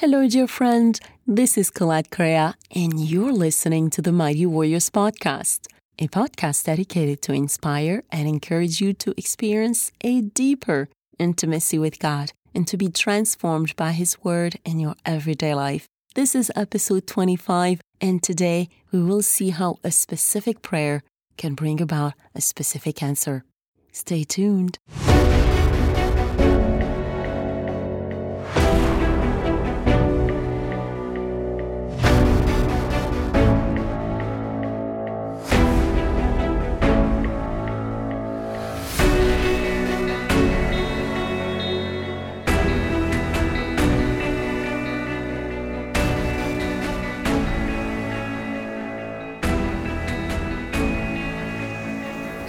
Hello, 0.00 0.26
dear 0.26 0.46
friend. 0.46 0.98
This 1.26 1.58
is 1.58 1.68
Colette 1.68 2.10
Correa, 2.10 2.54
and 2.74 2.98
you're 2.98 3.34
listening 3.34 3.90
to 3.90 4.00
the 4.00 4.12
Mighty 4.12 4.46
Warriors 4.46 4.88
podcast, 4.88 5.66
a 5.98 6.08
podcast 6.08 6.64
dedicated 6.64 7.20
to 7.20 7.34
inspire 7.34 8.02
and 8.10 8.26
encourage 8.26 8.80
you 8.80 8.94
to 8.94 9.12
experience 9.18 9.92
a 10.00 10.22
deeper 10.22 10.88
intimacy 11.18 11.78
with 11.78 11.98
God 11.98 12.32
and 12.54 12.66
to 12.66 12.78
be 12.78 12.88
transformed 12.88 13.76
by 13.76 13.92
His 13.92 14.16
Word 14.24 14.56
in 14.64 14.80
your 14.80 14.94
everyday 15.04 15.54
life. 15.54 15.86
This 16.14 16.34
is 16.34 16.50
episode 16.56 17.06
25, 17.06 17.82
and 18.00 18.22
today 18.22 18.70
we 18.92 19.02
will 19.02 19.20
see 19.20 19.50
how 19.50 19.80
a 19.84 19.90
specific 19.90 20.62
prayer 20.62 21.02
can 21.36 21.52
bring 21.52 21.78
about 21.78 22.14
a 22.34 22.40
specific 22.40 23.02
answer. 23.02 23.44
Stay 23.92 24.24
tuned. 24.24 24.78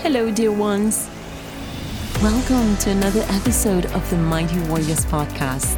Hello, 0.04 0.32
dear 0.32 0.52
ones. 0.52 1.08
Welcome 2.24 2.76
to 2.78 2.90
another 2.90 3.22
episode 3.30 3.86
of 3.86 4.10
the 4.10 4.18
Mighty 4.18 4.60
Warriors 4.62 5.06
podcast. 5.06 5.78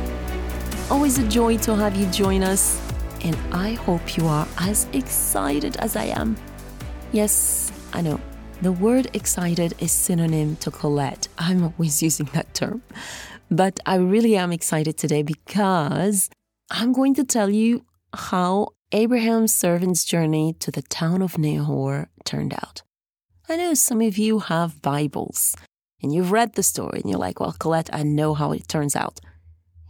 Always 0.89 1.19
a 1.19 1.27
joy 1.27 1.57
to 1.57 1.75
have 1.75 1.97
you 1.97 2.05
join 2.05 2.41
us, 2.41 2.81
and 3.25 3.35
I 3.51 3.73
hope 3.73 4.15
you 4.15 4.25
are 4.27 4.47
as 4.59 4.87
excited 4.93 5.75
as 5.75 5.97
I 5.97 6.05
am. 6.05 6.37
Yes, 7.11 7.73
I 7.91 7.99
know. 7.99 8.21
The 8.61 8.71
word 8.71 9.13
excited 9.13 9.73
is 9.79 9.91
synonym 9.91 10.55
to 10.61 10.71
Colette. 10.71 11.27
I'm 11.37 11.61
always 11.61 12.01
using 12.07 12.27
that 12.27 12.53
term. 12.53 12.81
But 13.51 13.81
I 13.85 13.95
really 13.95 14.37
am 14.37 14.53
excited 14.53 14.97
today 14.97 15.23
because 15.23 16.29
I'm 16.71 16.93
going 16.93 17.13
to 17.15 17.25
tell 17.25 17.49
you 17.49 17.83
how 18.13 18.69
Abraham's 18.93 19.53
servant's 19.53 20.05
journey 20.05 20.53
to 20.61 20.71
the 20.71 20.81
town 20.81 21.21
of 21.21 21.37
Nahor 21.37 22.07
turned 22.23 22.53
out. 22.53 22.83
I 23.49 23.57
know 23.57 23.73
some 23.73 23.99
of 23.99 24.17
you 24.17 24.39
have 24.39 24.81
Bibles 24.81 25.53
and 26.01 26.13
you've 26.13 26.31
read 26.31 26.53
the 26.53 26.63
story 26.63 27.01
and 27.01 27.09
you're 27.09 27.19
like, 27.19 27.41
well, 27.41 27.53
Colette, 27.59 27.89
I 27.91 28.01
know 28.03 28.33
how 28.33 28.53
it 28.53 28.69
turns 28.69 28.95
out. 28.95 29.19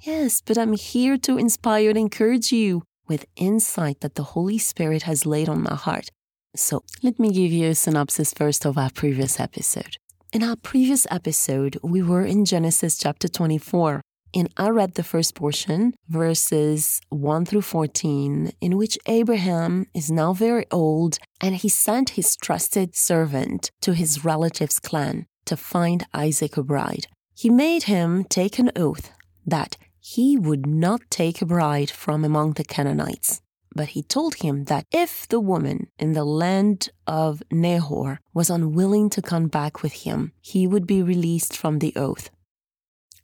Yes, 0.02 0.42
but 0.42 0.58
I'm 0.58 0.74
here 0.74 1.18
to 1.20 1.38
inspire 1.38 1.90
and 1.90 1.98
encourage 1.98 2.52
you 2.52 2.82
with 3.08 3.28
insight 3.36 4.00
that 4.02 4.16
the 4.16 4.24
Holy 4.24 4.58
Spirit 4.58 5.04
has 5.04 5.28
laid 5.28 5.50
on 5.50 5.62
my 5.62 5.76
heart. 5.76 6.10
So 6.56 6.84
let 7.04 7.20
me 7.20 7.32
give 7.32 7.52
you 7.52 7.70
a 7.70 7.76
synopsis 7.76 8.34
first 8.34 8.66
of 8.66 8.76
our 8.76 8.90
previous 8.90 9.40
episode. 9.40 9.98
In 10.32 10.42
our 10.42 10.56
previous 10.56 11.06
episode, 11.12 11.78
we 11.84 12.02
were 12.02 12.26
in 12.26 12.46
Genesis 12.46 12.98
chapter 12.98 13.28
24, 13.28 14.02
and 14.34 14.50
I 14.58 14.70
read 14.70 14.96
the 14.96 15.04
first 15.04 15.36
portion, 15.36 15.94
verses 16.10 17.02
1 17.10 17.46
through 17.46 17.62
14, 17.62 18.52
in 18.60 18.78
which 18.78 18.98
Abraham 19.06 19.88
is 19.94 20.12
now 20.12 20.34
very 20.34 20.66
old 20.72 21.18
and 21.40 21.56
he 21.56 21.70
sent 21.70 22.12
his 22.12 22.36
trusted 22.36 22.96
servant 22.96 23.72
to 23.82 23.94
his 23.94 24.26
relative's 24.26 24.80
clan 24.80 25.26
to 25.46 25.58
find 25.58 26.06
Isaac 26.14 26.58
a 26.58 26.64
bride. 26.64 27.08
He 27.36 27.50
made 27.50 27.84
him 27.84 28.24
take 28.24 28.60
an 28.60 28.72
oath 28.76 29.12
that 29.46 29.78
he 30.00 30.38
would 30.38 30.66
not 30.66 31.02
take 31.10 31.42
a 31.42 31.46
bride 31.46 31.90
from 31.90 32.26
among 32.26 32.54
the 32.54 32.64
Canaanites. 32.64 33.42
But 33.76 33.90
he 33.90 34.04
told 34.04 34.36
him 34.36 34.66
that 34.66 34.86
if 34.92 35.28
the 35.28 35.40
woman 35.40 35.88
in 35.98 36.14
the 36.14 36.26
land 36.26 36.90
of 37.08 37.42
Nahor 37.52 38.20
was 38.34 38.50
unwilling 38.50 39.10
to 39.12 39.22
come 39.22 39.48
back 39.48 39.82
with 39.82 39.94
him, 40.06 40.32
he 40.42 40.68
would 40.68 40.86
be 40.86 41.02
released 41.02 41.58
from 41.58 41.80
the 41.80 41.94
oath. 41.96 42.30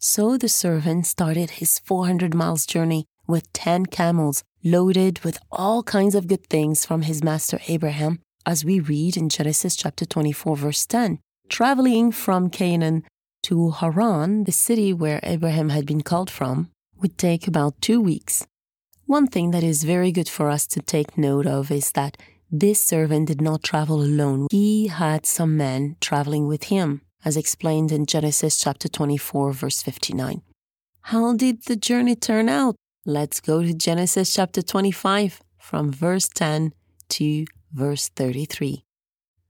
So 0.02 0.38
the 0.38 0.48
servant 0.48 1.08
started 1.08 1.50
his 1.60 1.78
400 1.80 2.34
miles 2.34 2.66
journey 2.66 3.06
with 3.28 3.52
10 3.52 3.88
camels 3.88 4.46
loaded 4.64 5.20
with 5.26 5.40
all 5.52 5.84
kinds 5.84 6.16
of 6.16 6.28
good 6.28 6.48
things 6.48 6.86
from 6.86 7.02
his 7.02 7.22
master 7.22 7.60
Abraham, 7.68 8.22
as 8.46 8.64
we 8.64 8.80
read 8.80 9.18
in 9.18 9.28
Genesis 9.28 9.76
chapter 9.76 10.06
24, 10.06 10.56
verse 10.56 10.86
10. 10.86 11.20
Traveling 11.50 12.14
from 12.14 12.50
Canaan 12.50 13.04
to 13.44 13.72
Haran, 13.72 14.46
the 14.46 14.54
city 14.54 14.94
where 14.94 15.20
Abraham 15.24 15.68
had 15.68 15.86
been 15.86 16.02
called 16.02 16.30
from, 16.30 16.72
would 17.02 17.18
take 17.18 17.46
about 17.46 17.81
two 17.81 18.00
weeks. 18.00 18.48
One 19.06 19.28
thing 19.28 19.52
that 19.52 19.64
is 19.64 19.84
very 19.84 20.14
good 20.14 20.30
for 20.30 20.50
us 20.50 20.66
to 20.68 20.81
take 20.81 21.18
note 21.18 21.46
of 21.46 21.72
is 21.72 21.92
that 21.92 22.16
this 22.50 22.81
servant 22.81 23.28
did 23.28 23.42
not 23.42 23.64
travel 23.64 24.02
alone. 24.02 24.48
He 24.50 24.88
had 24.88 25.26
some 25.26 25.58
men 25.58 25.98
traveling 26.00 26.48
with 26.48 26.64
him 26.66 27.02
as 27.25 27.38
explained 27.38 27.91
in 27.91 28.06
Genesis 28.06 28.57
chapter 28.57 28.88
24, 28.88 29.53
verse 29.53 29.81
59. 29.81 30.41
How 31.02 31.34
did 31.34 31.63
the 31.66 31.75
journey 31.75 32.16
turn 32.16 32.50
out? 32.50 32.75
Let's 33.06 33.40
go 33.40 33.63
to 33.63 33.74
Genesis 33.74 34.34
chapter 34.34 34.62
25, 34.62 35.41
from 35.57 35.91
verse 35.91 36.28
10 36.30 36.74
to 37.09 37.46
verse 37.72 38.09
33. 38.09 38.84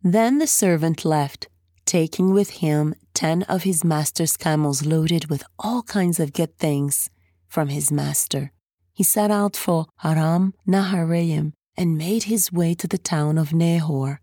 Then 0.01 0.39
the 0.39 0.47
servant 0.47 1.03
left, 1.03 1.47
taking 1.85 2.33
with 2.33 2.61
him 2.61 2.95
ten 3.13 3.43
of 3.43 3.63
his 3.63 3.83
master's 3.83 4.37
camels 4.37 4.85
loaded 4.85 5.29
with 5.29 5.43
all 5.57 5.83
kinds 5.83 6.19
of 6.19 6.33
good 6.33 6.57
things 6.57 7.09
from 7.47 7.67
his 7.67 7.91
master. 7.91 8.51
He 8.93 9.03
set 9.03 9.31
out 9.31 9.57
for 9.57 9.87
Aram 10.03 10.53
Naharaim 10.67 11.53
and 11.75 11.97
made 11.97 12.23
his 12.23 12.51
way 12.51 12.73
to 12.75 12.87
the 12.87 12.97
town 12.97 13.37
of 13.37 13.53
Nahor. 13.53 14.21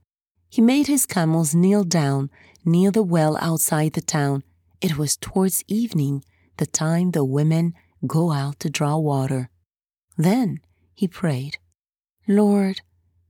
He 0.48 0.62
made 0.62 0.86
his 0.86 1.06
camels 1.06 1.54
kneel 1.54 1.84
down 1.84 2.30
near 2.66 2.90
the 2.90 3.02
well 3.02 3.38
outside 3.40 3.92
the 3.92 4.00
town. 4.00 4.42
It 4.80 4.98
was 4.98 5.16
towards 5.16 5.64
evening, 5.68 6.24
the 6.58 6.66
time 6.66 7.12
the 7.12 7.24
women 7.24 7.74
go 8.06 8.32
out 8.32 8.60
to 8.60 8.70
draw 8.70 8.96
water. 8.96 9.48
Then 10.18 10.60
he 10.92 11.08
prayed, 11.08 11.58
Lord, 12.28 12.80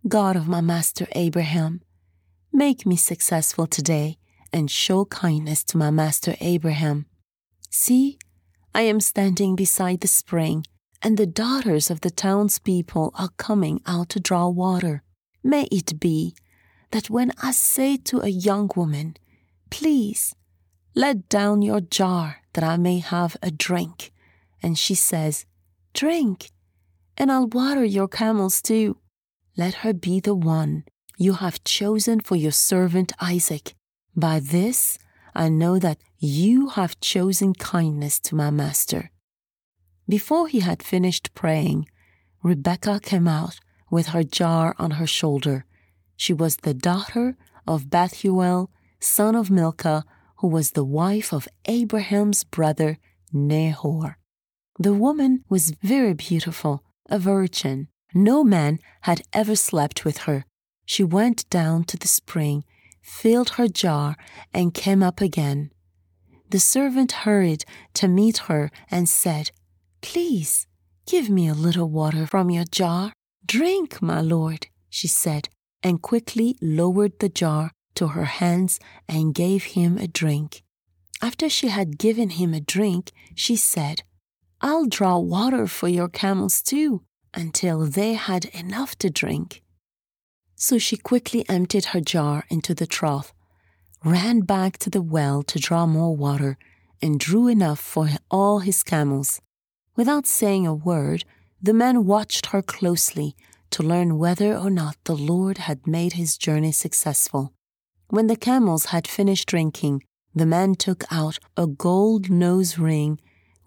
God 0.08 0.36
of 0.36 0.48
my 0.48 0.60
master 0.60 1.06
Abraham, 1.12 1.82
make 2.52 2.86
me 2.86 2.96
successful 2.96 3.66
today 3.66 4.18
and 4.52 4.70
show 4.70 5.04
kindness 5.04 5.62
to 5.64 5.76
my 5.76 5.90
master 5.90 6.34
Abraham. 6.40 7.06
See, 7.70 8.18
I 8.74 8.82
am 8.82 9.00
standing 9.00 9.56
beside 9.56 10.00
the 10.00 10.08
spring, 10.08 10.64
and 11.02 11.16
the 11.16 11.26
daughters 11.26 11.90
of 11.90 12.00
the 12.00 12.10
townspeople 12.10 13.12
are 13.18 13.30
coming 13.36 13.80
out 13.86 14.08
to 14.10 14.20
draw 14.20 14.48
water. 14.48 15.02
May 15.42 15.64
it 15.64 16.00
be 16.00 16.34
that 16.90 17.10
when 17.10 17.32
I 17.42 17.50
say 17.50 17.96
to 17.96 18.20
a 18.20 18.28
young 18.28 18.70
woman, 18.74 19.16
Please, 19.70 20.34
let 20.94 21.28
down 21.28 21.62
your 21.62 21.80
jar 21.80 22.42
that 22.54 22.64
I 22.64 22.76
may 22.76 22.98
have 22.98 23.36
a 23.42 23.50
drink. 23.50 24.12
And 24.62 24.78
she 24.78 24.94
says, 24.94 25.44
Drink, 25.92 26.50
and 27.16 27.30
I'll 27.30 27.46
water 27.46 27.84
your 27.84 28.08
camels 28.08 28.62
too. 28.62 28.98
Let 29.56 29.74
her 29.76 29.92
be 29.92 30.20
the 30.20 30.34
one 30.34 30.84
you 31.18 31.34
have 31.34 31.64
chosen 31.64 32.20
for 32.20 32.36
your 32.36 32.52
servant 32.52 33.12
Isaac. 33.20 33.74
By 34.14 34.40
this 34.40 34.98
I 35.34 35.48
know 35.48 35.78
that 35.78 35.98
you 36.18 36.70
have 36.70 37.00
chosen 37.00 37.54
kindness 37.54 38.18
to 38.20 38.34
my 38.34 38.50
master. 38.50 39.10
Before 40.08 40.48
he 40.48 40.60
had 40.60 40.82
finished 40.82 41.34
praying, 41.34 41.88
Rebekah 42.42 43.00
came 43.00 43.28
out 43.28 43.58
with 43.90 44.08
her 44.08 44.22
jar 44.22 44.74
on 44.78 44.92
her 44.92 45.06
shoulder. 45.06 45.64
She 46.16 46.32
was 46.32 46.56
the 46.56 46.74
daughter 46.74 47.36
of 47.66 47.90
Bethuel 47.90 48.70
son 49.06 49.34
of 49.34 49.50
Milcah, 49.50 50.04
who 50.38 50.48
was 50.48 50.72
the 50.72 50.84
wife 50.84 51.32
of 51.32 51.48
Abraham's 51.66 52.44
brother 52.44 52.98
Nahor. 53.32 54.18
The 54.78 54.92
woman 54.92 55.44
was 55.48 55.74
very 55.82 56.12
beautiful, 56.12 56.82
a 57.08 57.18
virgin. 57.18 57.88
No 58.12 58.44
man 58.44 58.78
had 59.02 59.22
ever 59.32 59.56
slept 59.56 60.04
with 60.04 60.18
her. 60.26 60.44
She 60.84 61.02
went 61.02 61.48
down 61.48 61.84
to 61.84 61.96
the 61.96 62.08
spring, 62.08 62.64
filled 63.02 63.50
her 63.50 63.68
jar, 63.68 64.16
and 64.52 64.74
came 64.74 65.02
up 65.02 65.20
again. 65.20 65.70
The 66.50 66.60
servant 66.60 67.12
hurried 67.24 67.64
to 67.94 68.08
meet 68.08 68.38
her 68.48 68.70
and 68.90 69.08
said, 69.08 69.50
Please, 70.02 70.66
give 71.06 71.28
me 71.30 71.48
a 71.48 71.54
little 71.54 71.88
water 71.88 72.26
from 72.26 72.50
your 72.50 72.64
jar. 72.64 73.12
Drink, 73.44 74.02
my 74.02 74.20
lord, 74.20 74.66
she 74.90 75.08
said, 75.08 75.48
and 75.82 76.02
quickly 76.02 76.56
lowered 76.60 77.18
the 77.18 77.28
jar 77.28 77.72
to 77.96 78.08
her 78.08 78.24
hands 78.24 78.78
and 79.08 79.34
gave 79.34 79.64
him 79.64 79.98
a 79.98 80.06
drink. 80.06 80.62
After 81.22 81.48
she 81.48 81.68
had 81.68 81.98
given 81.98 82.30
him 82.30 82.54
a 82.54 82.60
drink, 82.60 83.12
she 83.34 83.56
said, 83.56 84.02
I'll 84.60 84.86
draw 84.86 85.18
water 85.18 85.66
for 85.66 85.88
your 85.88 86.08
camels 86.08 86.62
too, 86.62 87.02
until 87.34 87.86
they 87.86 88.14
had 88.14 88.46
enough 88.46 88.96
to 88.98 89.10
drink. 89.10 89.62
So 90.54 90.78
she 90.78 90.96
quickly 90.96 91.44
emptied 91.48 91.86
her 91.86 92.00
jar 92.00 92.44
into 92.48 92.74
the 92.74 92.86
trough, 92.86 93.34
ran 94.04 94.40
back 94.40 94.78
to 94.78 94.90
the 94.90 95.02
well 95.02 95.42
to 95.42 95.58
draw 95.58 95.86
more 95.86 96.16
water, 96.16 96.56
and 97.02 97.20
drew 97.20 97.48
enough 97.48 97.80
for 97.80 98.08
all 98.30 98.60
his 98.60 98.82
camels. 98.82 99.40
Without 99.96 100.26
saying 100.26 100.66
a 100.66 100.74
word, 100.74 101.24
the 101.60 101.74
man 101.74 102.06
watched 102.06 102.46
her 102.46 102.62
closely 102.62 103.36
to 103.70 103.82
learn 103.82 104.18
whether 104.18 104.56
or 104.56 104.70
not 104.70 104.96
the 105.04 105.16
Lord 105.16 105.58
had 105.58 105.86
made 105.86 106.14
his 106.14 106.38
journey 106.38 106.72
successful. 106.72 107.52
When 108.08 108.28
the 108.28 108.36
camels 108.36 108.86
had 108.86 109.08
finished 109.08 109.48
drinking, 109.48 110.04
the 110.34 110.46
man 110.46 110.74
took 110.74 111.04
out 111.10 111.38
a 111.56 111.66
gold 111.66 112.30
nose 112.30 112.78
ring 112.78 113.18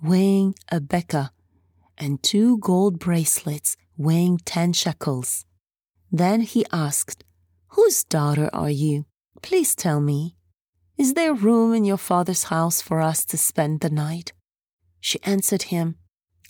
weighing 0.01 0.55
a 0.71 0.79
beka 0.79 1.31
and 1.97 2.23
two 2.23 2.57
gold 2.59 2.99
bracelets 2.99 3.75
weighing 3.97 4.37
ten 4.45 4.71
shekels. 4.71 5.45
Then 6.11 6.41
he 6.41 6.65
asked, 6.71 7.23
Whose 7.69 8.03
daughter 8.03 8.49
are 8.53 8.69
you? 8.69 9.05
Please 9.41 9.75
tell 9.75 9.99
me. 9.99 10.35
Is 10.97 11.13
there 11.13 11.33
room 11.33 11.73
in 11.73 11.85
your 11.85 11.97
father's 11.97 12.45
house 12.45 12.81
for 12.81 13.01
us 13.01 13.25
to 13.25 13.37
spend 13.37 13.81
the 13.81 13.89
night? 13.89 14.33
She 14.99 15.21
answered 15.23 15.63
him, 15.63 15.95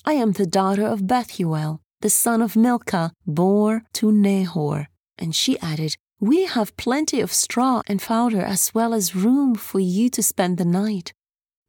I 0.06 0.14
am 0.14 0.32
the 0.32 0.46
daughter 0.46 0.86
of 0.86 1.08
Bethuel, 1.08 1.82
the 2.02 2.10
son 2.10 2.42
of 2.42 2.56
Milcah, 2.56 3.12
born 3.26 3.84
to 3.94 4.12
Nahor. 4.12 4.88
And 5.18 5.36
she 5.36 5.60
added, 5.60 5.98
We 6.21 6.48
have 6.48 6.75
plenty 6.75 7.21
of 7.21 7.31
straw 7.31 7.81
and 7.88 8.01
fodder 8.01 8.42
as 8.42 8.74
well 8.74 8.94
as 8.94 9.16
room 9.16 9.56
for 9.56 9.80
you 9.80 10.10
to 10.10 10.21
spend 10.21 10.57
the 10.57 10.66
night. 10.66 11.13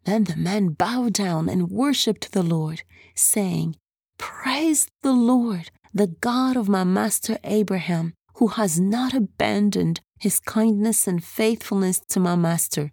Then 0.04 0.24
the 0.24 0.36
men 0.36 0.70
bowed 0.70 1.12
down 1.12 1.48
and 1.48 1.70
worshipped 1.70 2.32
the 2.32 2.42
Lord, 2.42 2.82
saying, 3.14 3.76
Praise 4.18 4.88
the 5.02 5.12
Lord, 5.12 5.70
the 5.94 6.08
God 6.08 6.56
of 6.56 6.68
my 6.68 6.82
master 6.82 7.38
Abraham, 7.44 8.12
who 8.34 8.48
has 8.48 8.80
not 8.80 9.14
abandoned 9.14 10.00
his 10.18 10.40
kindness 10.40 11.06
and 11.06 11.22
faithfulness 11.22 12.00
to 12.08 12.18
my 12.18 12.34
master. 12.34 12.90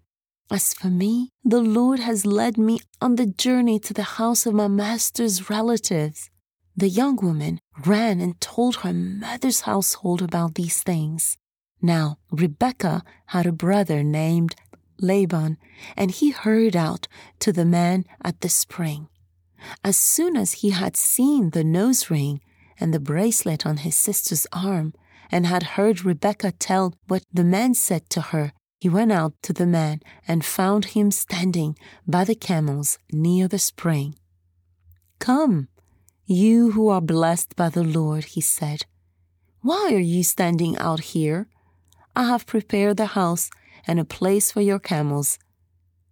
As 0.51 0.75
for 0.75 0.89
me, 0.89 1.31
the 1.43 1.61
Lord 1.61 1.99
has 1.99 2.23
led 2.25 2.59
me 2.59 2.81
on 3.01 3.15
the 3.15 3.25
journey 3.25 3.79
to 3.79 3.93
the 3.93 4.17
house 4.19 4.45
of 4.45 4.53
my 4.53 4.67
master's 4.67 5.49
relatives. 5.49 6.29
The 6.75 6.87
young 6.87 7.15
woman 7.15 7.59
ran 7.83 8.21
and 8.21 8.39
told 8.39 8.77
her 8.77 8.93
mother's 8.93 9.61
household 9.61 10.21
about 10.21 10.53
these 10.53 10.83
things. 10.83 11.35
Now, 11.81 12.17
Rebekah 12.31 13.03
had 13.27 13.45
a 13.45 13.51
brother 13.51 14.03
named 14.03 14.55
Laban, 14.99 15.57
and 15.95 16.11
he 16.11 16.31
hurried 16.31 16.75
out 16.75 17.07
to 17.39 17.53
the 17.53 17.65
man 17.65 18.05
at 18.23 18.41
the 18.41 18.49
spring. 18.49 19.09
As 19.83 19.97
soon 19.97 20.35
as 20.35 20.53
he 20.53 20.71
had 20.71 20.95
seen 20.97 21.51
the 21.51 21.63
nose 21.63 22.09
ring 22.09 22.41
and 22.79 22.93
the 22.93 22.99
bracelet 22.99 23.65
on 23.65 23.77
his 23.77 23.95
sister's 23.95 24.47
arm, 24.51 24.93
and 25.31 25.45
had 25.45 25.63
heard 25.75 26.05
Rebekah 26.05 26.53
tell 26.53 26.93
what 27.07 27.23
the 27.33 27.43
man 27.43 27.73
said 27.73 28.09
to 28.11 28.21
her, 28.21 28.53
he 28.79 28.89
went 28.89 29.11
out 29.11 29.33
to 29.41 29.53
the 29.53 29.65
man 29.65 30.01
and 30.27 30.45
found 30.45 30.85
him 30.85 31.11
standing 31.11 31.77
by 32.07 32.23
the 32.23 32.35
camels 32.35 32.99
near 33.11 33.47
the 33.47 33.59
spring. 33.59 34.15
Come, 35.19 35.67
you 36.25 36.71
who 36.71 36.89
are 36.89 37.01
blessed 37.01 37.55
by 37.55 37.69
the 37.69 37.83
Lord, 37.83 38.25
he 38.25 38.41
said. 38.41 38.85
Why 39.61 39.91
are 39.93 39.99
you 39.99 40.23
standing 40.23 40.77
out 40.77 40.99
here? 40.99 41.47
I 42.17 42.23
have 42.23 42.47
prepared 42.47 42.97
the 42.97 43.13
house 43.21 43.51
and 43.85 43.99
a 43.99 44.03
place 44.03 44.51
for 44.51 44.61
your 44.61 44.79
camels. 44.79 45.37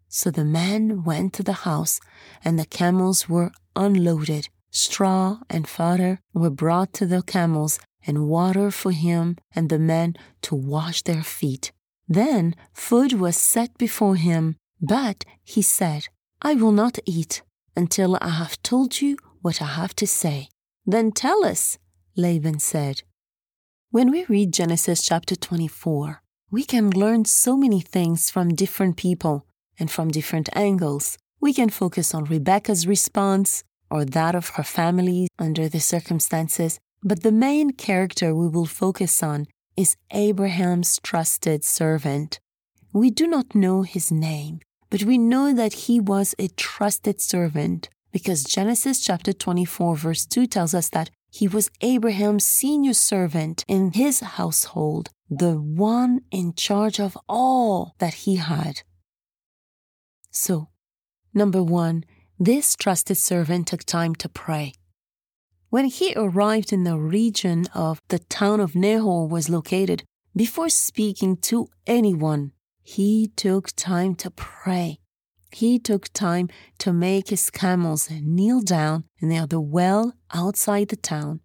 So 0.07 0.29
the 0.29 0.45
man 0.45 1.03
went 1.03 1.33
to 1.33 1.41
the 1.41 1.65
house, 1.69 1.99
and 2.43 2.59
the 2.59 2.67
camels 2.67 3.27
were 3.27 3.51
unloaded. 3.75 4.49
Straw 4.69 5.39
and 5.49 5.67
fodder 5.67 6.19
were 6.31 6.51
brought 6.51 6.93
to 6.93 7.07
the 7.07 7.23
camels, 7.23 7.79
and 8.05 8.27
water 8.27 8.69
for 8.69 8.91
him 8.91 9.37
and 9.55 9.69
the 9.69 9.79
men 9.79 10.13
to 10.43 10.53
wash 10.53 11.01
their 11.01 11.23
feet. 11.23 11.71
Then 12.07 12.55
food 12.71 13.13
was 13.13 13.35
set 13.35 13.75
before 13.79 14.15
him, 14.15 14.57
but 14.79 15.25
he 15.43 15.63
said, 15.63 16.05
I 16.39 16.53
will 16.53 16.71
not 16.83 16.99
eat 17.07 17.41
until 17.75 18.15
I 18.21 18.29
have 18.29 18.61
told 18.61 19.01
you 19.01 19.17
what 19.41 19.59
I 19.59 19.69
have 19.81 19.95
to 19.95 20.05
say. 20.05 20.49
Then 20.85 21.11
tell 21.11 21.43
us, 21.43 21.79
Laban 22.15 22.59
said. 22.59 23.01
When 23.95 24.11
we 24.11 24.25
read 24.25 24.51
Genesis 24.51 25.01
chapter 25.01 25.37
24, 25.37 26.21
we 26.51 26.65
can 26.65 26.89
learn 26.89 27.23
so 27.23 27.55
many 27.55 27.79
things 27.79 28.29
from 28.29 28.53
different 28.53 28.97
people 28.97 29.45
and 29.79 29.89
from 29.89 30.11
different 30.11 30.49
angles. 30.51 31.17
We 31.39 31.53
can 31.53 31.69
focus 31.69 32.13
on 32.13 32.25
Rebecca's 32.25 32.85
response 32.85 33.63
or 33.89 34.03
that 34.03 34.35
of 34.35 34.49
her 34.57 34.63
family 34.63 35.29
under 35.39 35.69
the 35.69 35.79
circumstances, 35.79 36.77
but 37.05 37.23
the 37.23 37.31
main 37.31 37.69
character 37.71 38.35
we 38.35 38.49
will 38.49 38.65
focus 38.65 39.23
on 39.23 39.45
is 39.77 39.95
Abraham's 40.11 40.99
trusted 41.01 41.63
servant. 41.63 42.41
We 42.91 43.09
do 43.09 43.27
not 43.27 43.55
know 43.55 43.83
his 43.83 44.11
name, 44.11 44.59
but 44.89 45.03
we 45.03 45.17
know 45.17 45.53
that 45.53 45.85
he 45.87 46.01
was 46.01 46.35
a 46.37 46.49
trusted 46.49 47.21
servant 47.21 47.87
because 48.11 48.43
Genesis 48.43 48.99
chapter 48.99 49.31
24 49.31 49.95
verse 49.95 50.25
2 50.25 50.47
tells 50.47 50.73
us 50.73 50.89
that 50.89 51.11
he 51.35 51.49
was 51.49 51.69
Abraham's 51.81 52.45
senior 52.45 52.93
servant 52.93 53.65
in 53.67 53.91
his 53.91 54.21
household, 54.21 55.09
the 55.29 55.55
one 55.55 56.21
in 56.31 56.53
charge 56.53 56.97
of 56.97 57.17
all 57.27 57.93
that 57.99 58.13
he 58.23 58.37
had. 58.37 58.83
So, 60.31 60.69
number 61.33 61.61
one, 61.61 62.05
this 62.39 62.73
trusted 62.77 63.17
servant 63.17 63.67
took 63.67 63.83
time 63.83 64.15
to 64.15 64.29
pray. 64.29 64.75
When 65.69 65.85
he 65.85 66.13
arrived 66.15 66.71
in 66.71 66.85
the 66.85 66.97
region 66.97 67.65
of 67.73 67.99
the 68.07 68.19
town 68.19 68.61
of 68.61 68.73
Nahor 68.73 69.27
was 69.27 69.49
located, 69.49 70.05
before 70.33 70.69
speaking 70.69 71.35
to 71.49 71.67
anyone, 71.85 72.53
he 72.81 73.33
took 73.35 73.75
time 73.75 74.15
to 74.15 74.31
pray. 74.31 74.99
He 75.51 75.79
took 75.79 76.11
time 76.13 76.49
to 76.79 76.91
make 76.91 77.29
his 77.29 77.49
camels 77.49 78.09
kneel 78.09 78.61
down 78.61 79.05
near 79.21 79.47
the 79.47 79.61
well 79.61 80.13
outside 80.33 80.89
the 80.89 80.95
town. 80.95 81.39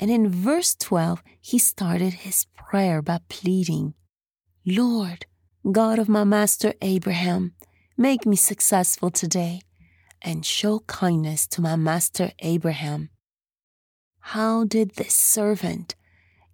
And 0.00 0.10
in 0.10 0.28
verse 0.28 0.74
12, 0.74 1.22
he 1.40 1.58
started 1.58 2.12
his 2.14 2.46
prayer 2.56 3.02
by 3.02 3.20
pleading, 3.28 3.94
Lord, 4.66 5.26
God 5.70 5.98
of 5.98 6.08
my 6.08 6.24
master 6.24 6.74
Abraham, 6.82 7.54
make 7.96 8.26
me 8.26 8.34
successful 8.34 9.10
today 9.10 9.60
and 10.20 10.44
show 10.44 10.80
kindness 10.80 11.46
to 11.48 11.60
my 11.60 11.76
master 11.76 12.32
Abraham. 12.40 13.10
How 14.20 14.64
did 14.64 14.92
this 14.92 15.14
servant 15.14 15.94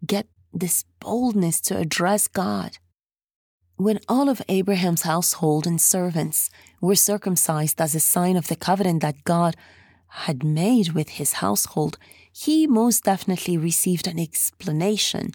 get 0.04 0.26
this 0.52 0.84
boldness 1.00 1.60
to 1.62 1.76
address 1.78 2.28
God? 2.28 2.78
When 3.78 4.00
all 4.08 4.28
of 4.28 4.42
Abraham's 4.48 5.02
household 5.02 5.64
and 5.64 5.80
servants 5.80 6.50
were 6.80 6.96
circumcised 6.96 7.80
as 7.80 7.94
a 7.94 8.00
sign 8.00 8.36
of 8.36 8.48
the 8.48 8.56
covenant 8.56 9.02
that 9.02 9.22
God 9.22 9.54
had 10.08 10.42
made 10.42 10.94
with 10.94 11.10
his 11.10 11.34
household, 11.34 11.96
he 12.32 12.66
most 12.66 13.04
definitely 13.04 13.56
received 13.56 14.08
an 14.08 14.18
explanation 14.18 15.30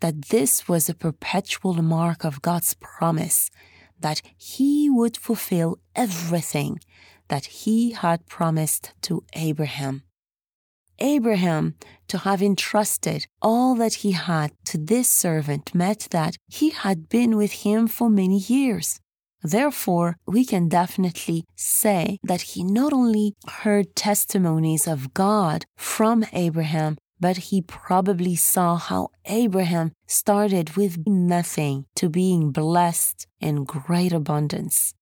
that 0.00 0.26
this 0.26 0.68
was 0.68 0.90
a 0.90 0.94
perpetual 0.94 1.80
mark 1.80 2.22
of 2.22 2.42
God's 2.42 2.74
promise 2.74 3.50
that 3.98 4.20
he 4.36 4.90
would 4.90 5.16
fulfill 5.16 5.78
everything 5.94 6.80
that 7.28 7.46
he 7.46 7.92
had 7.92 8.26
promised 8.26 8.92
to 9.00 9.24
Abraham. 9.32 10.02
Abraham, 10.98 11.74
to 12.08 12.18
have 12.18 12.42
entrusted 12.42 13.26
all 13.42 13.74
that 13.76 13.94
he 13.94 14.12
had 14.12 14.52
to 14.66 14.78
this 14.78 15.08
servant, 15.08 15.74
meant 15.74 16.08
that 16.10 16.36
he 16.48 16.70
had 16.70 17.08
been 17.08 17.36
with 17.36 17.52
him 17.64 17.86
for 17.86 18.08
many 18.08 18.38
years. 18.38 19.00
Therefore, 19.42 20.16
we 20.26 20.44
can 20.44 20.68
definitely 20.68 21.44
say 21.54 22.18
that 22.22 22.42
he 22.42 22.64
not 22.64 22.92
only 22.92 23.34
heard 23.48 23.94
testimonies 23.94 24.86
of 24.88 25.14
God 25.14 25.64
from 25.76 26.24
Abraham, 26.32 26.96
but 27.20 27.36
he 27.36 27.62
probably 27.62 28.36
saw 28.36 28.76
how 28.76 29.08
Abraham 29.26 29.92
started 30.06 30.76
with 30.76 31.06
nothing 31.06 31.86
to 31.96 32.08
being 32.08 32.50
blessed 32.50 33.26
in 33.40 33.64
great 33.64 34.12
abundance 34.12 34.94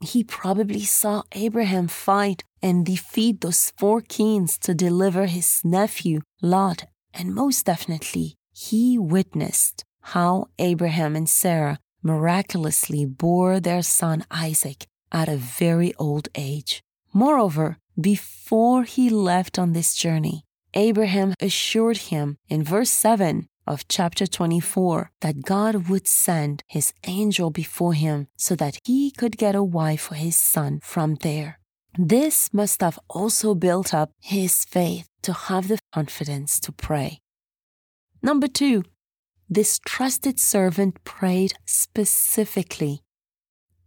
he 0.00 0.24
probably 0.24 0.84
saw 0.84 1.22
Abraham 1.32 1.88
fight 1.88 2.42
and 2.62 2.86
defeat 2.86 3.40
those 3.40 3.72
four 3.78 4.00
kings 4.00 4.58
to 4.58 4.74
deliver 4.74 5.26
his 5.26 5.60
nephew 5.64 6.20
Lot, 6.42 6.86
and 7.12 7.34
most 7.34 7.66
definitely, 7.66 8.36
he 8.52 8.98
witnessed 8.98 9.84
how 10.02 10.46
Abraham 10.58 11.16
and 11.16 11.28
Sarah 11.28 11.78
miraculously 12.02 13.04
bore 13.04 13.60
their 13.60 13.82
son 13.82 14.24
Isaac 14.30 14.86
at 15.12 15.28
a 15.28 15.36
very 15.36 15.94
old 15.96 16.28
age. 16.34 16.82
Moreover, 17.12 17.76
before 18.00 18.84
he 18.84 19.10
left 19.10 19.58
on 19.58 19.72
this 19.72 19.94
journey, 19.94 20.44
Abraham 20.74 21.34
assured 21.40 21.98
him 22.08 22.36
in 22.48 22.62
verse 22.62 22.90
7 22.90 23.48
of 23.70 23.86
chapter 23.86 24.26
24 24.26 25.12
that 25.20 25.44
God 25.44 25.88
would 25.88 26.08
send 26.08 26.64
his 26.66 26.92
angel 27.06 27.50
before 27.50 27.94
him 27.94 28.26
so 28.36 28.56
that 28.56 28.78
he 28.84 29.12
could 29.12 29.36
get 29.36 29.54
a 29.54 29.62
wife 29.62 30.02
for 30.02 30.16
his 30.16 30.36
son 30.36 30.80
from 30.82 31.14
there. 31.22 31.60
This 31.96 32.52
must 32.52 32.80
have 32.80 32.98
also 33.08 33.54
built 33.54 33.94
up 33.94 34.10
his 34.20 34.64
faith 34.64 35.06
to 35.22 35.32
have 35.32 35.68
the 35.68 35.78
confidence 35.92 36.58
to 36.60 36.72
pray. 36.72 37.20
Number 38.22 38.48
two, 38.48 38.82
this 39.48 39.80
trusted 39.86 40.40
servant 40.40 41.02
prayed 41.04 41.52
specifically. 41.64 43.02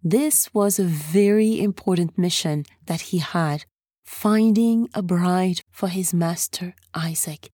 This 0.02 0.54
was 0.54 0.80
a 0.80 0.84
very 0.84 1.62
important 1.62 2.18
mission 2.18 2.66
that 2.88 3.02
he 3.12 3.20
had 3.20 3.66
finding 4.04 4.90
a 4.94 5.02
bride 5.02 5.62
for 5.72 5.88
his 5.88 6.13
master 6.13 6.75
Isaac. 6.94 7.53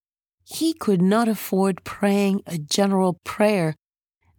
He 0.50 0.74
could 0.74 1.02
not 1.02 1.28
afford 1.28 1.84
praying 1.84 2.42
a 2.48 2.58
general 2.58 3.20
prayer. 3.24 3.76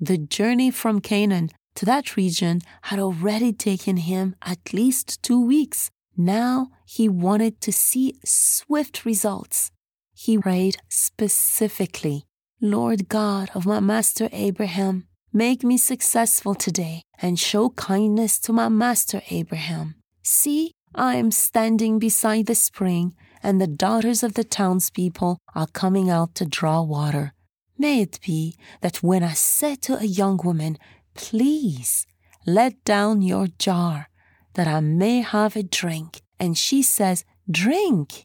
The 0.00 0.18
journey 0.18 0.70
from 0.72 1.00
Canaan 1.00 1.50
to 1.76 1.84
that 1.86 2.16
region 2.16 2.62
had 2.82 2.98
already 2.98 3.52
taken 3.52 3.96
him 3.96 4.34
at 4.42 4.72
least 4.72 5.22
two 5.22 5.40
weeks. 5.40 5.88
Now 6.16 6.70
he 6.84 7.08
wanted 7.08 7.60
to 7.60 7.72
see 7.72 8.18
swift 8.24 9.04
results. 9.04 9.70
He 10.12 10.36
prayed 10.36 10.78
specifically 10.88 12.24
Lord 12.60 13.08
God 13.08 13.50
of 13.54 13.64
my 13.64 13.80
master 13.80 14.28
Abraham, 14.32 15.06
make 15.32 15.62
me 15.62 15.78
successful 15.78 16.54
today 16.54 17.02
and 17.22 17.38
show 17.38 17.70
kindness 17.70 18.38
to 18.40 18.52
my 18.52 18.68
master 18.68 19.22
Abraham. 19.30 19.94
See, 20.22 20.72
I 20.94 21.14
am 21.14 21.30
standing 21.30 21.98
beside 21.98 22.46
the 22.46 22.54
spring, 22.54 23.14
and 23.42 23.60
the 23.60 23.66
daughters 23.66 24.22
of 24.22 24.34
the 24.34 24.44
townspeople 24.44 25.38
are 25.54 25.66
coming 25.68 26.10
out 26.10 26.34
to 26.36 26.44
draw 26.44 26.82
water. 26.82 27.32
May 27.78 28.02
it 28.02 28.20
be 28.24 28.56
that 28.82 29.02
when 29.02 29.22
I 29.22 29.32
say 29.32 29.74
to 29.76 29.98
a 29.98 30.04
young 30.04 30.38
woman, 30.44 30.78
Please 31.14 32.06
let 32.46 32.82
down 32.84 33.22
your 33.22 33.46
jar 33.58 34.08
that 34.54 34.68
I 34.68 34.80
may 34.80 35.20
have 35.20 35.56
a 35.56 35.62
drink. 35.62 36.22
And 36.38 36.56
she 36.56 36.82
says, 36.82 37.24
Drink, 37.50 38.24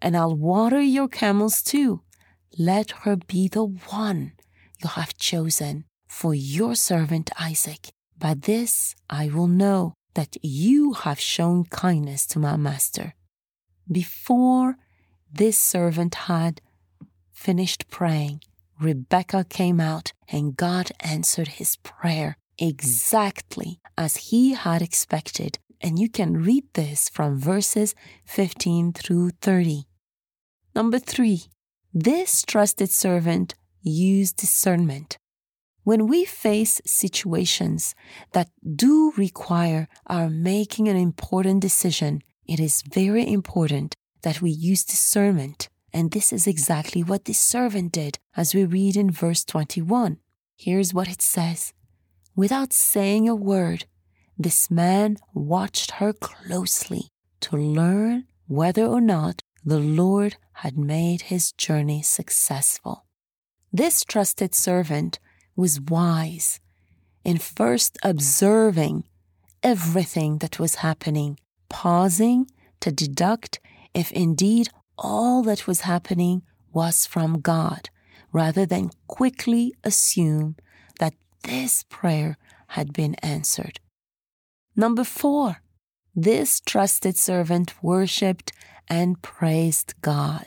and 0.00 0.16
I'll 0.16 0.36
water 0.36 0.80
your 0.80 1.08
camels 1.08 1.62
too. 1.62 2.02
Let 2.58 2.90
her 3.02 3.16
be 3.16 3.48
the 3.48 3.64
one 3.64 4.32
you 4.82 4.88
have 4.88 5.16
chosen 5.16 5.84
for 6.08 6.34
your 6.34 6.74
servant 6.74 7.30
Isaac. 7.38 7.90
By 8.18 8.34
this 8.34 8.94
I 9.08 9.28
will 9.28 9.46
know 9.46 9.94
that 10.14 10.36
you 10.42 10.92
have 10.92 11.20
shown 11.20 11.64
kindness 11.64 12.26
to 12.26 12.38
my 12.38 12.56
master. 12.56 13.14
Before 13.90 14.76
this 15.32 15.58
servant 15.58 16.14
had 16.14 16.60
finished 17.32 17.88
praying, 17.88 18.40
Rebekah 18.80 19.46
came 19.48 19.80
out 19.80 20.12
and 20.28 20.56
God 20.56 20.92
answered 21.00 21.48
his 21.48 21.76
prayer 21.76 22.36
exactly 22.58 23.80
as 23.98 24.28
he 24.30 24.52
had 24.54 24.80
expected. 24.80 25.58
And 25.80 25.98
you 25.98 26.08
can 26.08 26.42
read 26.44 26.64
this 26.74 27.08
from 27.08 27.38
verses 27.38 27.94
15 28.26 28.92
through 28.92 29.30
30. 29.40 29.86
Number 30.74 30.98
three, 30.98 31.44
this 31.92 32.42
trusted 32.42 32.90
servant 32.90 33.54
used 33.82 34.36
discernment. 34.36 35.18
When 35.82 36.06
we 36.06 36.24
face 36.24 36.80
situations 36.84 37.94
that 38.32 38.50
do 38.76 39.12
require 39.16 39.88
our 40.06 40.28
making 40.28 40.86
an 40.88 40.96
important 40.96 41.60
decision, 41.60 42.22
it 42.50 42.60
is 42.60 42.82
very 42.82 43.26
important 43.26 43.94
that 44.22 44.42
we 44.42 44.50
use 44.50 44.84
discernment 44.84 45.70
and 45.92 46.10
this 46.10 46.32
is 46.32 46.46
exactly 46.46 47.02
what 47.02 47.24
this 47.24 47.38
servant 47.38 47.92
did, 47.92 48.18
as 48.36 48.54
we 48.54 48.64
read 48.64 48.96
in 48.96 49.10
verse 49.10 49.44
21. 49.44 50.18
Here's 50.56 50.94
what 50.94 51.08
it 51.08 51.22
says 51.22 51.72
Without 52.36 52.72
saying 52.72 53.28
a 53.28 53.34
word, 53.34 53.86
this 54.38 54.70
man 54.70 55.16
watched 55.34 55.92
her 55.92 56.12
closely 56.12 57.08
to 57.40 57.56
learn 57.56 58.26
whether 58.46 58.86
or 58.86 59.00
not 59.00 59.42
the 59.64 59.78
Lord 59.78 60.36
had 60.54 60.78
made 60.78 61.22
his 61.22 61.52
journey 61.52 62.02
successful. 62.02 63.04
This 63.72 64.04
trusted 64.04 64.54
servant 64.54 65.18
was 65.56 65.80
wise 65.80 66.60
in 67.24 67.38
first 67.38 67.98
observing 68.02 69.04
everything 69.62 70.38
that 70.38 70.58
was 70.58 70.76
happening, 70.76 71.38
pausing 71.70 72.50
to 72.80 72.92
deduct 72.92 73.60
if 73.94 74.12
indeed 74.12 74.68
all 74.98 75.42
that 75.44 75.66
was 75.66 75.82
happening 75.82 76.42
was 76.72 77.06
from 77.06 77.40
God, 77.40 77.88
rather 78.32 78.66
than 78.66 78.90
quickly 79.06 79.72
assume 79.82 80.56
that 80.98 81.14
this 81.44 81.84
prayer 81.88 82.36
had 82.68 82.92
been 82.92 83.14
answered. 83.22 83.80
Number 84.76 85.04
four, 85.04 85.62
this 86.14 86.60
trusted 86.60 87.16
servant 87.16 87.82
worshiped 87.82 88.52
and 88.88 89.20
praised 89.22 89.94
God. 90.02 90.46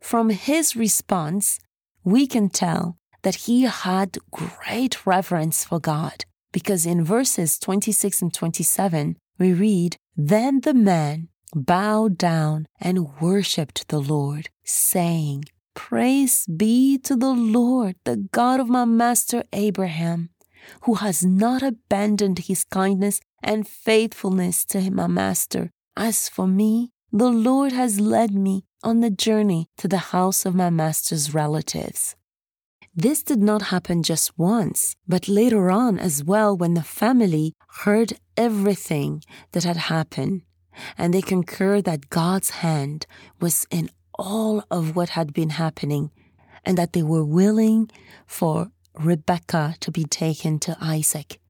From 0.00 0.30
his 0.30 0.74
response, 0.74 1.60
we 2.04 2.26
can 2.26 2.48
tell 2.48 2.96
that 3.22 3.46
he 3.46 3.62
had 3.62 4.18
great 4.30 5.06
reverence 5.06 5.64
for 5.64 5.78
God, 5.78 6.24
because 6.52 6.86
in 6.86 7.04
verses 7.04 7.58
26 7.58 8.22
and 8.22 8.34
27, 8.34 9.16
we 9.38 9.52
read, 9.52 9.96
Then 10.16 10.60
the 10.60 10.74
man 10.74 11.28
bowed 11.54 12.18
down 12.18 12.66
and 12.80 13.20
worshipped 13.20 13.88
the 13.88 14.00
Lord, 14.00 14.50
saying, 14.64 15.44
Praise 15.74 16.46
be 16.46 16.98
to 16.98 17.16
the 17.16 17.32
Lord, 17.32 17.96
the 18.04 18.28
God 18.32 18.60
of 18.60 18.68
my 18.68 18.84
master 18.84 19.44
Abraham, 19.52 20.30
who 20.82 20.94
has 20.94 21.24
not 21.24 21.62
abandoned 21.62 22.40
his 22.40 22.64
kindness 22.64 23.20
and 23.42 23.66
faithfulness 23.66 24.64
to 24.66 24.90
my 24.90 25.06
master. 25.06 25.70
As 25.96 26.28
for 26.28 26.46
me, 26.46 26.90
the 27.12 27.30
Lord 27.30 27.72
has 27.72 27.98
led 27.98 28.32
me 28.32 28.64
on 28.82 29.00
the 29.00 29.10
journey 29.10 29.68
to 29.78 29.88
the 29.88 29.98
house 30.14 30.46
of 30.46 30.54
my 30.54 30.70
master's 30.70 31.34
relatives. 31.34 32.14
This 32.94 33.22
did 33.22 33.40
not 33.40 33.70
happen 33.70 34.02
just 34.02 34.36
once, 34.36 34.96
but 35.06 35.28
later 35.28 35.70
on 35.70 35.98
as 35.98 36.24
well 36.24 36.56
when 36.56 36.74
the 36.74 36.82
family 36.82 37.54
heard 37.84 38.14
everything 38.36 39.22
that 39.52 39.62
had 39.62 39.76
happened 39.76 40.42
and 40.98 41.14
they 41.14 41.22
concurred 41.22 41.84
that 41.84 42.10
God's 42.10 42.50
hand 42.50 43.06
was 43.40 43.66
in 43.70 43.90
all 44.18 44.64
of 44.70 44.96
what 44.96 45.10
had 45.10 45.32
been 45.32 45.50
happening 45.50 46.10
and 46.64 46.76
that 46.76 46.92
they 46.92 47.02
were 47.02 47.24
willing 47.24 47.90
for 48.26 48.70
Rebekah 48.98 49.76
to 49.80 49.90
be 49.90 50.04
taken 50.04 50.58
to 50.60 50.76
Isaac. 50.80 51.40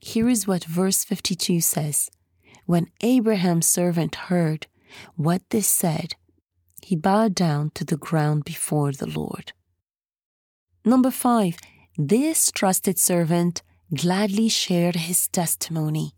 Here 0.00 0.28
is 0.28 0.46
what 0.46 0.64
verse 0.64 1.04
52 1.04 1.60
says 1.60 2.10
When 2.64 2.88
Abraham's 3.02 3.66
servant 3.66 4.14
heard 4.14 4.66
what 5.16 5.42
they 5.50 5.60
said, 5.60 6.14
he 6.82 6.96
bowed 6.96 7.34
down 7.34 7.70
to 7.74 7.84
the 7.84 7.96
ground 7.96 8.44
before 8.44 8.92
the 8.92 9.06
Lord. 9.06 9.52
Number 10.84 11.10
five, 11.10 11.58
this 11.96 12.50
trusted 12.50 12.98
servant 12.98 13.62
gladly 13.94 14.48
shared 14.48 14.96
his 14.96 15.28
testimony 15.28 16.14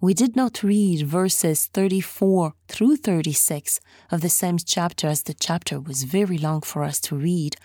we 0.00 0.14
did 0.14 0.36
not 0.36 0.62
read 0.62 1.04
verses 1.04 1.66
34 1.66 2.52
through 2.68 2.96
36 2.96 3.80
of 4.12 4.20
the 4.20 4.28
same 4.28 4.58
chapter 4.58 5.08
as 5.08 5.24
the 5.24 5.34
chapter 5.34 5.80
was 5.80 6.04
very 6.04 6.38
long 6.38 6.60
for 6.60 6.84
us 6.84 7.00
to 7.00 7.16
read. 7.16 7.56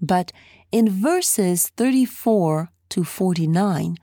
But 0.00 0.32
in 0.72 0.90
verses 0.90 1.68
34 1.76 2.70
to 2.88 3.04
49, 3.04 3.96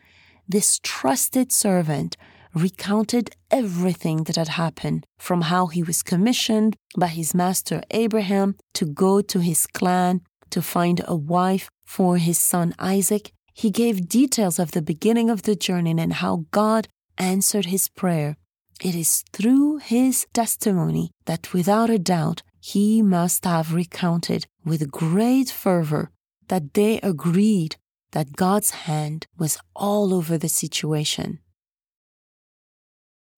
this 0.48 0.80
trusted 0.82 1.52
servant 1.52 2.16
recounted 2.56 3.32
everything 3.52 4.24
that 4.24 4.38
had 4.38 4.50
happened 4.50 5.06
from 5.18 5.42
how 5.42 5.68
he 5.68 5.84
was 5.84 6.04
commissioned 6.04 6.78
by 6.98 7.08
his 7.08 7.36
master 7.36 7.82
Abraham 7.92 8.56
to 8.76 8.86
go 8.86 9.20
to 9.22 9.40
his 9.40 9.68
clan 9.68 10.22
to 10.54 10.62
find 10.62 11.02
a 11.06 11.16
wife 11.16 11.68
for 11.86 12.18
his 12.18 12.40
son 12.40 12.74
Isaac. 12.80 13.32
He 13.54 13.70
gave 13.70 14.08
details 14.08 14.58
of 14.60 14.72
the 14.72 14.82
beginning 14.82 15.30
of 15.30 15.44
the 15.44 15.56
journey 15.56 15.92
and 15.92 16.14
how 16.14 16.46
God 16.52 16.88
answered 17.18 17.66
his 17.66 17.90
prayer. 17.90 18.38
It 18.82 18.96
is 18.96 19.24
through 19.32 19.78
his 19.78 20.26
testimony 20.34 21.12
that 21.26 21.54
without 21.54 21.90
a 21.90 22.00
doubt 22.00 22.42
he 22.60 23.02
must 23.02 23.46
have 23.46 23.74
recounted 23.74 24.46
with 24.66 24.92
great 24.92 25.50
fervor 25.50 26.10
that 26.48 26.74
they 26.74 27.00
agreed 27.02 27.76
that 28.12 28.36
God's 28.36 28.72
hand 28.88 29.26
was 29.38 29.58
all 29.76 30.14
over 30.14 30.38
the 30.38 30.50
situation. 30.50 31.40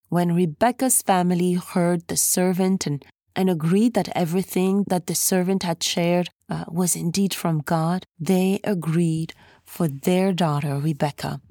When 0.10 0.36
Rebecca's 0.36 1.02
family 1.02 1.54
heard 1.54 2.08
the 2.08 2.18
servant 2.18 2.86
and, 2.86 3.04
and 3.36 3.50
agreed 3.50 3.94
that 3.94 4.10
everything 4.16 4.86
that 4.88 5.08
the 5.08 5.16
servant 5.16 5.64
had 5.64 5.84
shared 5.84 6.30
uh, 6.50 6.66
was 6.68 6.96
indeed 6.96 7.34
from 7.34 7.62
God, 7.62 8.06
they 8.20 8.60
agreed 8.64 9.34
for 9.66 9.88
their 9.88 10.32
daughter 10.32 10.78
Rebekah 10.78 11.42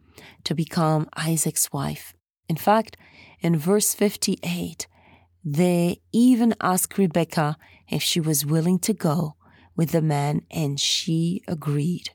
to 0.44 0.54
become 0.54 1.08
Isaac's 1.16 1.72
wife. 1.72 2.14
In 2.48 2.56
fact, 2.56 2.96
in 3.40 3.58
verse 3.58 3.94
58, 3.94 4.86
they 5.44 6.00
even 6.12 6.54
asked 6.60 6.96
Rebekah 6.96 7.56
if 7.88 8.02
she 8.02 8.20
was 8.20 8.46
willing 8.46 8.78
to 8.80 8.94
go 8.94 9.34
with 9.76 9.90
the 9.90 10.02
man, 10.02 10.42
and 10.50 10.78
she 10.78 11.42
agreed. 11.48 12.10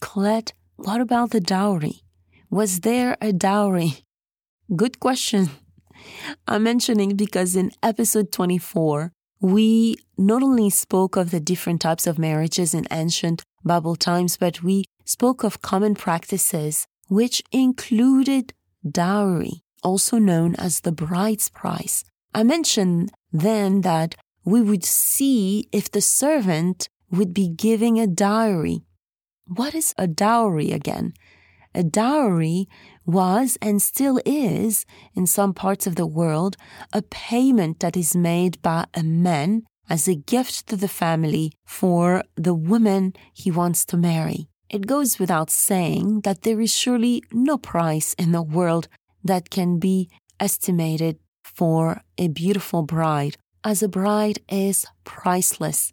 Colette, 0.00 0.52
what 0.76 1.00
about 1.00 1.30
the 1.30 1.40
dowry? 1.40 2.02
Was 2.50 2.80
there 2.80 3.16
a 3.20 3.32
dowry? 3.32 4.04
Good 4.74 5.00
question. 5.00 5.48
I'm 6.46 6.62
mentioning 6.62 7.16
because 7.16 7.56
in 7.56 7.72
episode 7.82 8.32
24, 8.32 9.12
we 9.40 9.96
not 10.16 10.42
only 10.42 10.70
spoke 10.70 11.16
of 11.16 11.30
the 11.30 11.40
different 11.40 11.80
types 11.80 12.06
of 12.06 12.18
marriages 12.18 12.74
in 12.74 12.86
ancient 12.90 13.42
Bible 13.64 13.96
times, 13.96 14.36
but 14.36 14.62
we 14.62 14.84
spoke 15.04 15.44
of 15.44 15.62
common 15.62 15.94
practices 15.94 16.86
which 17.08 17.42
included 17.52 18.52
dowry. 18.88 19.62
also 19.82 20.18
known 20.18 20.54
as 20.56 20.80
the 20.80 20.90
bride's 20.90 21.48
price. 21.48 22.02
I 22.34 22.42
mentioned 22.42 23.12
then 23.32 23.82
that 23.82 24.16
we 24.44 24.60
would 24.60 24.84
see 24.84 25.68
if 25.70 25.90
the 25.90 26.00
servant 26.00 26.88
would 27.10 27.32
be 27.32 27.48
giving 27.48 28.00
a 28.00 28.06
dowry. 28.06 28.82
What 29.46 29.74
is 29.74 29.94
a 29.96 30.08
dowry 30.08 30.72
again? 30.72 31.12
A 31.74 31.84
dowry 31.84 32.68
was 33.06 33.56
and 33.62 33.80
still 33.80 34.20
is, 34.26 34.84
in 35.14 35.26
some 35.26 35.54
parts 35.54 35.86
of 35.86 35.96
the 35.96 36.06
world, 36.06 36.56
a 36.92 37.02
payment 37.02 37.80
that 37.80 37.96
is 37.96 38.16
made 38.16 38.60
by 38.62 38.84
a 38.94 39.02
man 39.02 39.62
as 39.88 40.08
a 40.08 40.16
gift 40.16 40.66
to 40.66 40.76
the 40.76 40.88
family 40.88 41.52
for 41.64 42.22
the 42.34 42.54
woman 42.54 43.14
he 43.32 43.50
wants 43.50 43.84
to 43.86 43.96
marry. 43.96 44.48
It 44.68 44.86
goes 44.86 45.18
without 45.18 45.50
saying 45.50 46.22
that 46.22 46.42
there 46.42 46.60
is 46.60 46.74
surely 46.74 47.22
no 47.32 47.56
price 47.56 48.14
in 48.14 48.32
the 48.32 48.42
world 48.42 48.88
that 49.22 49.50
can 49.50 49.78
be 49.78 50.10
estimated 50.40 51.18
for 51.44 52.02
a 52.18 52.28
beautiful 52.28 52.82
bride, 52.82 53.36
as 53.64 53.82
a 53.82 53.88
bride 53.88 54.40
is 54.48 54.86
priceless. 55.04 55.92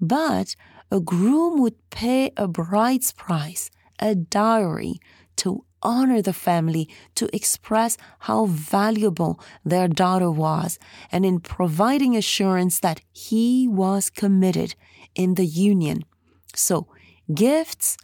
But 0.00 0.56
a 0.90 1.00
groom 1.00 1.60
would 1.60 1.90
pay 1.90 2.30
a 2.36 2.48
bride's 2.48 3.12
price, 3.12 3.70
a 3.98 4.14
dowry, 4.14 4.94
honor 5.84 6.22
the 6.22 6.32
family, 6.32 6.88
to 7.14 7.28
express 7.34 7.96
how 8.20 8.46
valuable 8.46 9.38
their 9.64 9.86
daughter 9.86 10.30
was, 10.30 10.78
and 11.12 11.24
in 11.24 11.40
providing 11.40 12.16
assurance 12.16 12.80
that 12.80 13.00
he 13.12 13.68
was 13.68 14.10
committed 14.10 14.74
in 15.14 15.34
the 15.34 15.46
union. 15.46 16.04
So, 16.54 16.88
gifts 17.32 17.96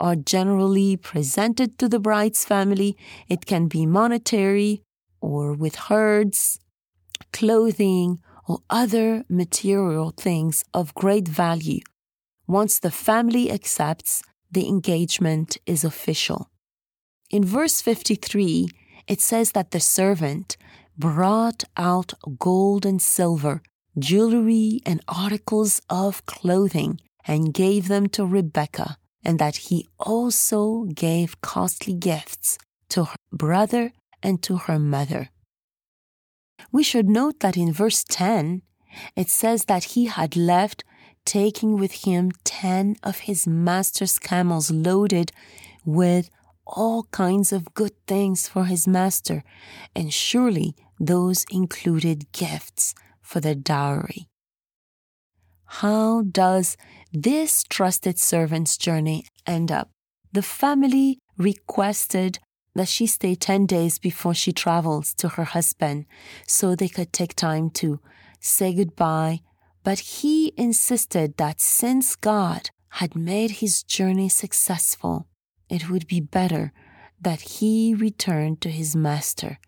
are 0.00 0.16
generally 0.16 0.96
presented 0.96 1.78
to 1.78 1.88
the 1.88 1.98
bride's 1.98 2.44
family. 2.44 2.96
It 3.28 3.46
can 3.46 3.68
be 3.68 3.84
monetary 3.84 4.82
or 5.20 5.52
with 5.52 5.74
herds, 5.74 6.60
clothing, 7.32 8.20
or 8.46 8.60
other 8.70 9.24
material 9.28 10.12
things 10.16 10.64
of 10.72 10.94
great 10.94 11.28
value. 11.28 11.80
Once 12.46 12.78
the 12.78 12.90
family 12.90 13.50
accepts, 13.50 14.22
the 14.50 14.66
engagement 14.66 15.58
is 15.66 15.84
official. 15.84 16.50
In 17.30 17.44
verse 17.44 17.82
53, 17.82 18.68
it 19.06 19.20
says 19.20 19.52
that 19.52 19.72
the 19.72 19.80
servant 19.80 20.56
brought 20.96 21.64
out 21.76 22.14
gold 22.38 22.86
and 22.86 23.02
silver, 23.02 23.62
jewelry, 23.98 24.80
and 24.86 25.02
articles 25.06 25.82
of 25.90 26.24
clothing, 26.24 27.00
and 27.26 27.52
gave 27.52 27.88
them 27.88 28.08
to 28.08 28.24
Rebekah, 28.24 28.96
and 29.22 29.38
that 29.38 29.56
he 29.68 29.86
also 29.98 30.84
gave 30.94 31.40
costly 31.42 31.92
gifts 31.92 32.56
to 32.88 33.04
her 33.04 33.16
brother 33.30 33.92
and 34.22 34.42
to 34.44 34.56
her 34.56 34.78
mother. 34.78 35.28
We 36.72 36.82
should 36.82 37.10
note 37.10 37.40
that 37.40 37.58
in 37.58 37.72
verse 37.74 38.04
10, 38.08 38.62
it 39.16 39.28
says 39.28 39.66
that 39.66 39.84
he 39.92 40.06
had 40.06 40.34
left, 40.34 40.82
taking 41.26 41.78
with 41.78 42.06
him 42.06 42.32
ten 42.44 42.96
of 43.02 43.18
his 43.28 43.46
master's 43.46 44.18
camels 44.18 44.70
loaded 44.70 45.30
with 45.84 46.30
all 46.68 47.04
kinds 47.10 47.52
of 47.52 47.74
good 47.74 47.94
things 48.06 48.46
for 48.46 48.66
his 48.66 48.86
master, 48.86 49.42
and 49.96 50.12
surely 50.12 50.76
those 51.00 51.44
included 51.50 52.30
gifts 52.32 52.94
for 53.22 53.40
the 53.40 53.54
dowry. 53.54 54.28
How 55.64 56.22
does 56.22 56.76
this 57.12 57.62
trusted 57.68 58.18
servant's 58.18 58.76
journey 58.76 59.26
end 59.46 59.70
up? 59.70 59.90
The 60.32 60.42
family 60.42 61.18
requested 61.36 62.38
that 62.74 62.88
she 62.88 63.06
stay 63.06 63.34
10 63.34 63.66
days 63.66 63.98
before 63.98 64.34
she 64.34 64.52
travels 64.52 65.12
to 65.14 65.28
her 65.30 65.44
husband 65.44 66.06
so 66.46 66.74
they 66.74 66.88
could 66.88 67.12
take 67.12 67.34
time 67.34 67.70
to 67.70 68.00
say 68.40 68.72
goodbye. 68.72 69.40
But 69.84 69.98
he 69.98 70.52
insisted 70.56 71.36
that 71.36 71.60
since 71.60 72.14
God 72.14 72.70
had 72.90 73.16
made 73.16 73.52
his 73.62 73.82
journey 73.82 74.28
successful, 74.28 75.26
it 75.68 75.90
would 75.90 76.06
be 76.06 76.20
better 76.20 76.72
that 77.20 77.40
he 77.40 77.94
return 77.94 78.56
to 78.56 78.70
his 78.70 78.94
master. 78.94 79.58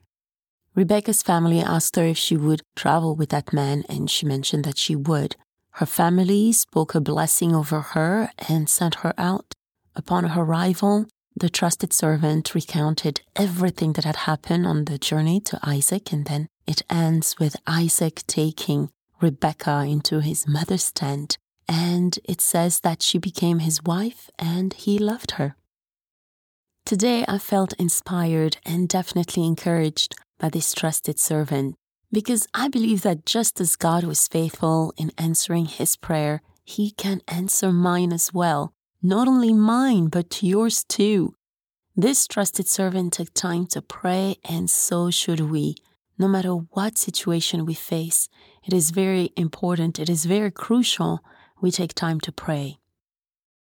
Rebecca's 0.74 1.22
family 1.22 1.60
asked 1.60 1.96
her 1.96 2.04
if 2.04 2.18
she 2.18 2.36
would 2.36 2.62
travel 2.76 3.16
with 3.16 3.30
that 3.30 3.52
man, 3.52 3.84
and 3.88 4.08
she 4.08 4.24
mentioned 4.24 4.64
that 4.64 4.78
she 4.78 4.94
would. 4.94 5.36
Her 5.72 5.86
family 5.86 6.52
spoke 6.52 6.94
a 6.94 7.00
blessing 7.00 7.54
over 7.54 7.80
her 7.80 8.30
and 8.48 8.68
sent 8.68 8.96
her 8.96 9.14
out. 9.18 9.52
Upon 9.96 10.24
her 10.24 10.42
arrival, 10.42 11.06
the 11.34 11.48
trusted 11.48 11.92
servant 11.92 12.54
recounted 12.54 13.22
everything 13.34 13.94
that 13.94 14.04
had 14.04 14.16
happened 14.16 14.66
on 14.66 14.84
the 14.84 14.98
journey 14.98 15.40
to 15.40 15.58
Isaac, 15.62 16.12
and 16.12 16.26
then 16.26 16.46
it 16.66 16.82
ends 16.88 17.36
with 17.38 17.56
Isaac 17.66 18.22
taking 18.26 18.90
Rebecca 19.20 19.84
into 19.86 20.20
his 20.20 20.46
mother's 20.46 20.90
tent, 20.92 21.36
and 21.68 22.18
it 22.24 22.40
says 22.40 22.80
that 22.80 23.02
she 23.02 23.18
became 23.18 23.58
his 23.60 23.82
wife 23.82 24.30
and 24.38 24.72
he 24.72 24.98
loved 24.98 25.32
her. 25.32 25.56
Today 26.84 27.24
I 27.28 27.38
felt 27.38 27.72
inspired 27.74 28.56
and 28.66 28.88
definitely 28.88 29.46
encouraged 29.46 30.16
by 30.38 30.48
this 30.48 30.72
trusted 30.72 31.20
servant 31.20 31.76
because 32.12 32.48
I 32.52 32.68
believe 32.68 33.02
that 33.02 33.24
just 33.24 33.60
as 33.60 33.76
God 33.76 34.02
was 34.02 34.26
faithful 34.26 34.92
in 34.96 35.12
answering 35.16 35.66
his 35.66 35.96
prayer, 35.96 36.42
he 36.64 36.90
can 36.90 37.20
answer 37.28 37.70
mine 37.70 38.12
as 38.12 38.34
well. 38.34 38.72
Not 39.02 39.28
only 39.28 39.52
mine, 39.52 40.08
but 40.08 40.42
yours 40.42 40.82
too. 40.82 41.34
This 41.94 42.26
trusted 42.26 42.66
servant 42.66 43.12
took 43.12 43.32
time 43.34 43.66
to 43.68 43.82
pray, 43.82 44.36
and 44.44 44.68
so 44.68 45.10
should 45.10 45.40
we. 45.40 45.76
No 46.18 46.26
matter 46.26 46.54
what 46.54 46.98
situation 46.98 47.66
we 47.66 47.74
face, 47.74 48.28
it 48.66 48.72
is 48.72 48.90
very 48.90 49.30
important, 49.36 49.98
it 49.98 50.08
is 50.08 50.24
very 50.24 50.50
crucial 50.50 51.20
we 51.60 51.70
take 51.70 51.94
time 51.94 52.18
to 52.20 52.32
pray. 52.32 52.79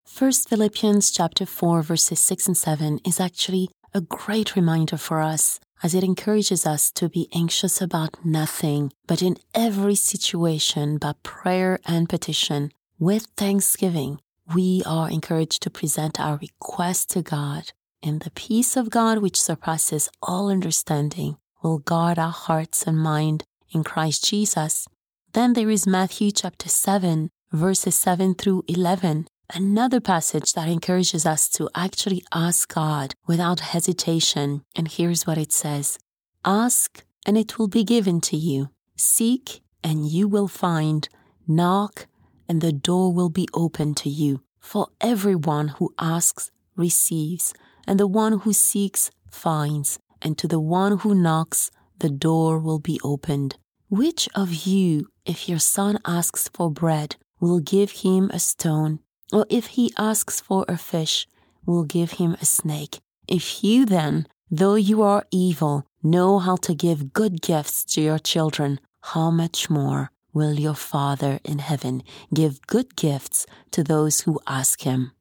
First 0.05 0.49
Philippians 0.49 1.11
chapter 1.11 1.45
4 1.45 1.81
verses 1.81 2.19
6 2.19 2.47
and 2.47 2.57
7 2.57 2.99
is 3.05 3.19
actually 3.19 3.69
a 3.93 4.01
great 4.01 4.55
reminder 4.55 4.97
for 4.97 5.21
us 5.21 5.59
as 5.81 5.95
it 5.95 6.03
encourages 6.03 6.65
us 6.65 6.91
to 6.91 7.09
be 7.09 7.27
anxious 7.33 7.81
about 7.81 8.23
nothing, 8.23 8.91
but 9.07 9.21
in 9.21 9.37
every 9.55 9.95
situation 9.95 10.97
by 10.97 11.13
prayer 11.23 11.79
and 11.85 12.09
petition 12.09 12.71
with 12.99 13.27
thanksgiving, 13.37 14.19
we 14.53 14.83
are 14.85 15.09
encouraged 15.09 15.63
to 15.63 15.69
present 15.69 16.19
our 16.19 16.37
request 16.37 17.09
to 17.11 17.21
God, 17.21 17.71
and 18.01 18.21
the 18.21 18.31
peace 18.31 18.77
of 18.77 18.89
God 18.89 19.19
which 19.19 19.41
surpasses 19.41 20.09
all 20.21 20.49
understanding 20.49 21.37
will 21.63 21.79
guard 21.79 22.19
our 22.19 22.31
hearts 22.31 22.83
and 22.83 22.97
mind 22.97 23.45
in 23.71 23.83
Christ 23.83 24.25
Jesus. 24.25 24.85
Then 25.31 25.53
there 25.53 25.69
is 25.69 25.87
Matthew 25.87 26.31
chapter 26.31 26.69
7 26.69 27.29
verses 27.51 27.95
7 27.95 28.35
through 28.35 28.63
11 28.67 29.27
another 29.53 29.99
passage 29.99 30.53
that 30.53 30.67
encourages 30.67 31.25
us 31.25 31.47
to 31.49 31.69
actually 31.75 32.23
ask 32.33 32.73
God 32.73 33.13
without 33.27 33.59
hesitation. 33.59 34.63
And 34.75 34.87
here's 34.87 35.27
what 35.27 35.37
it 35.37 35.51
says 35.51 35.99
Ask, 36.43 37.03
and 37.25 37.37
it 37.37 37.57
will 37.57 37.67
be 37.67 37.83
given 37.83 38.21
to 38.21 38.37
you. 38.37 38.69
Seek, 38.95 39.61
and 39.83 40.07
you 40.07 40.27
will 40.27 40.47
find. 40.47 41.07
Knock, 41.47 42.07
and 42.47 42.61
the 42.61 42.71
door 42.71 43.13
will 43.13 43.29
be 43.29 43.47
open 43.53 43.93
to 43.95 44.09
you. 44.09 44.41
For 44.59 44.87
everyone 45.01 45.69
who 45.79 45.93
asks 45.99 46.51
receives, 46.75 47.53
and 47.85 47.99
the 47.99 48.07
one 48.07 48.39
who 48.39 48.53
seeks 48.53 49.11
finds, 49.29 49.99
and 50.21 50.37
to 50.37 50.47
the 50.47 50.59
one 50.59 50.99
who 50.99 51.13
knocks, 51.13 51.69
the 51.99 52.09
door 52.09 52.59
will 52.59 52.79
be 52.79 52.99
opened. 53.03 53.57
Which 53.89 54.29
of 54.33 54.53
you, 54.65 55.07
if 55.25 55.47
your 55.49 55.59
son 55.59 55.99
asks 56.05 56.49
for 56.53 56.71
bread, 56.71 57.17
will 57.39 57.59
give 57.59 57.91
him 57.91 58.29
a 58.33 58.39
stone? 58.39 58.99
Or 59.31 59.45
if 59.49 59.67
he 59.67 59.93
asks 59.97 60.41
for 60.41 60.65
a 60.67 60.77
fish, 60.77 61.27
we'll 61.65 61.83
give 61.85 62.13
him 62.13 62.35
a 62.41 62.45
snake. 62.45 62.99
If 63.27 63.63
you 63.63 63.85
then, 63.85 64.27
though 64.51 64.75
you 64.75 65.01
are 65.01 65.25
evil, 65.31 65.85
know 66.01 66.39
how 66.39 66.57
to 66.57 66.75
give 66.75 67.13
good 67.13 67.41
gifts 67.41 67.85
to 67.85 68.01
your 68.01 68.19
children, 68.19 68.79
how 69.01 69.31
much 69.31 69.69
more 69.69 70.11
will 70.33 70.53
your 70.53 70.75
Father 70.75 71.39
in 71.43 71.59
heaven 71.59 72.03
give 72.33 72.65
good 72.67 72.95
gifts 72.95 73.45
to 73.71 73.83
those 73.83 74.21
who 74.21 74.39
ask 74.47 74.81
him? 74.81 75.11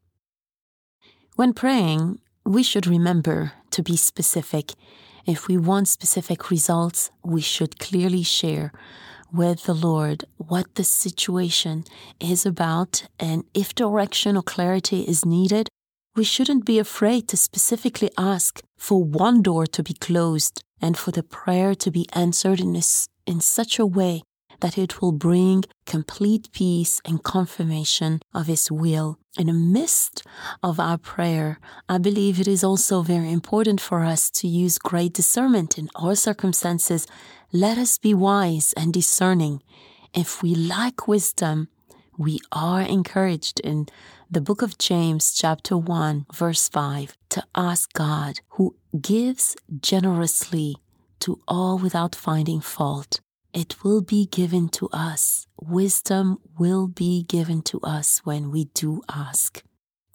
When 1.36 1.52
praying, 1.52 2.20
we 2.44 2.62
should 2.62 2.86
remember 2.86 3.52
to 3.70 3.82
be 3.82 3.96
specific. 3.96 4.72
If 5.26 5.48
we 5.48 5.56
want 5.56 5.88
specific 5.88 6.50
results, 6.50 7.10
we 7.24 7.40
should 7.40 7.78
clearly 7.78 8.22
share 8.22 8.72
with 9.32 9.64
the 9.64 9.74
Lord 9.74 10.24
what 10.36 10.74
the 10.74 10.84
situation 10.84 11.84
is 12.20 12.44
about, 12.44 13.04
and 13.18 13.44
if 13.54 13.74
direction 13.74 14.36
or 14.36 14.42
clarity 14.42 15.02
is 15.02 15.24
needed, 15.24 15.68
we 16.14 16.24
shouldn't 16.24 16.66
be 16.66 16.78
afraid 16.78 17.28
to 17.28 17.36
specifically 17.36 18.10
ask 18.18 18.60
for 18.76 19.02
one 19.02 19.40
door 19.42 19.66
to 19.66 19.82
be 19.82 19.94
closed 19.94 20.62
and 20.80 20.98
for 20.98 21.10
the 21.10 21.22
prayer 21.22 21.74
to 21.74 21.90
be 21.90 22.06
answered 22.12 22.60
in, 22.60 22.74
in 23.26 23.40
such 23.40 23.78
a 23.78 23.86
way 23.86 24.22
that 24.60 24.78
it 24.78 25.00
will 25.00 25.12
bring 25.12 25.64
complete 25.86 26.50
peace 26.52 27.00
and 27.04 27.22
confirmation 27.24 28.20
of 28.32 28.46
His 28.46 28.70
will. 28.70 29.18
In 29.38 29.46
the 29.46 29.52
midst 29.52 30.22
of 30.62 30.78
our 30.78 30.98
prayer, 30.98 31.58
I 31.88 31.98
believe 31.98 32.38
it 32.38 32.46
is 32.46 32.62
also 32.62 33.02
very 33.02 33.32
important 33.32 33.80
for 33.80 34.04
us 34.04 34.30
to 34.32 34.46
use 34.46 34.78
great 34.78 35.14
discernment 35.14 35.78
in 35.78 35.88
all 35.94 36.14
circumstances. 36.14 37.06
Let 37.54 37.76
us 37.76 37.98
be 37.98 38.14
wise 38.14 38.72
and 38.78 38.94
discerning. 38.94 39.62
If 40.14 40.42
we 40.42 40.54
lack 40.54 41.06
wisdom, 41.06 41.68
we 42.16 42.40
are 42.50 42.80
encouraged 42.80 43.60
in 43.60 43.88
the 44.30 44.40
book 44.40 44.62
of 44.62 44.78
James, 44.78 45.34
chapter 45.34 45.76
1, 45.76 46.24
verse 46.32 46.70
5, 46.70 47.14
to 47.28 47.44
ask 47.54 47.92
God, 47.92 48.40
who 48.52 48.74
gives 48.98 49.54
generously 49.82 50.76
to 51.20 51.42
all 51.46 51.76
without 51.76 52.14
finding 52.14 52.62
fault. 52.62 53.20
It 53.52 53.84
will 53.84 54.00
be 54.00 54.24
given 54.24 54.70
to 54.70 54.88
us. 54.90 55.46
Wisdom 55.60 56.38
will 56.58 56.86
be 56.86 57.22
given 57.22 57.60
to 57.64 57.80
us 57.82 58.22
when 58.24 58.50
we 58.50 58.70
do 58.72 59.02
ask. 59.10 59.62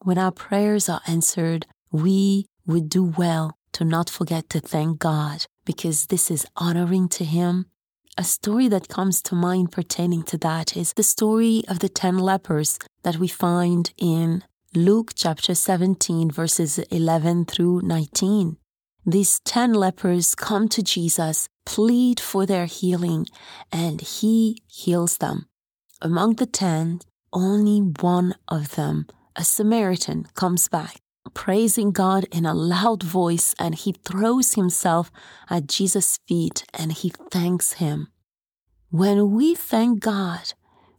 When 0.01 0.17
our 0.17 0.31
prayers 0.31 0.89
are 0.89 1.01
answered, 1.05 1.67
we 1.91 2.47
would 2.65 2.89
do 2.89 3.03
well 3.03 3.59
to 3.73 3.85
not 3.85 4.09
forget 4.09 4.49
to 4.49 4.59
thank 4.59 4.97
God 4.97 5.45
because 5.67 6.07
this 6.07 6.31
is 6.31 6.47
honoring 6.55 7.09
to 7.09 7.25
Him. 7.25 7.67
A 8.17 8.23
story 8.23 8.67
that 8.69 8.87
comes 8.87 9.21
to 9.23 9.35
mind 9.35 9.71
pertaining 9.71 10.23
to 10.23 10.37
that 10.39 10.75
is 10.75 10.93
the 10.93 11.03
story 11.03 11.61
of 11.67 11.79
the 11.79 11.89
10 11.89 12.17
lepers 12.17 12.79
that 13.03 13.17
we 13.17 13.27
find 13.27 13.93
in 13.97 14.43
Luke 14.73 15.11
chapter 15.13 15.53
17, 15.53 16.31
verses 16.31 16.79
11 16.79 17.45
through 17.45 17.81
19. 17.81 18.57
These 19.05 19.41
10 19.41 19.73
lepers 19.73 20.35
come 20.35 20.67
to 20.69 20.81
Jesus, 20.81 21.47
plead 21.65 22.19
for 22.19 22.45
their 22.45 22.65
healing, 22.65 23.27
and 23.71 24.01
he 24.01 24.63
heals 24.67 25.17
them. 25.17 25.47
Among 26.01 26.35
the 26.35 26.45
10, 26.45 27.01
only 27.33 27.79
one 27.79 28.35
of 28.47 28.75
them, 28.75 29.05
a 29.35 29.43
Samaritan, 29.43 30.27
comes 30.33 30.69
back, 30.69 31.01
praising 31.33 31.91
God 31.91 32.25
in 32.31 32.45
a 32.45 32.53
loud 32.53 33.03
voice, 33.03 33.55
and 33.59 33.75
he 33.75 33.93
throws 33.93 34.53
himself 34.53 35.11
at 35.49 35.67
Jesus' 35.67 36.19
feet 36.27 36.63
and 36.73 36.91
he 36.91 37.11
thanks 37.31 37.73
him. 37.73 38.07
When 38.89 39.31
we 39.31 39.55
thank 39.55 39.99
God, 39.99 40.53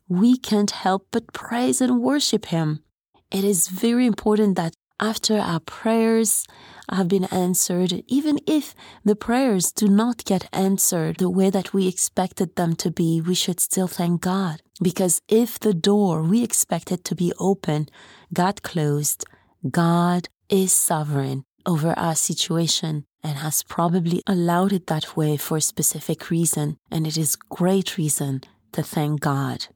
we 0.08 0.36
can't 0.36 0.70
help 0.70 1.08
but 1.10 1.32
praise 1.32 1.80
and 1.80 2.00
worship 2.00 2.46
him. 2.46 2.82
It 3.30 3.44
is 3.44 3.68
very 3.68 4.06
important 4.06 4.56
that 4.56 4.74
after 5.00 5.38
our 5.38 5.60
prayers 5.60 6.44
have 6.90 7.08
been 7.08 7.24
answered, 7.26 8.02
even 8.06 8.38
if 8.46 8.74
the 9.04 9.14
prayers 9.14 9.70
do 9.70 9.86
not 9.86 10.24
get 10.24 10.48
answered 10.52 11.18
the 11.18 11.30
way 11.30 11.50
that 11.50 11.72
we 11.72 11.86
expected 11.86 12.56
them 12.56 12.74
to 12.76 12.90
be, 12.90 13.20
we 13.20 13.34
should 13.34 13.60
still 13.60 13.86
thank 13.86 14.20
God. 14.22 14.60
Because 14.82 15.20
if 15.28 15.58
the 15.58 15.74
door 15.74 16.22
we 16.22 16.42
expected 16.42 17.04
to 17.04 17.14
be 17.14 17.32
open 17.38 17.88
got 18.32 18.62
closed, 18.62 19.24
God 19.70 20.28
is 20.48 20.72
sovereign 20.72 21.44
over 21.66 21.92
our 21.98 22.14
situation 22.14 23.04
and 23.22 23.38
has 23.38 23.62
probably 23.62 24.22
allowed 24.26 24.72
it 24.72 24.86
that 24.86 25.16
way 25.16 25.36
for 25.36 25.56
a 25.56 25.60
specific 25.60 26.30
reason, 26.30 26.76
and 26.90 27.06
it 27.06 27.16
is 27.16 27.36
great 27.36 27.98
reason 27.98 28.42
to 28.72 28.82
thank 28.82 29.20
God. 29.20 29.66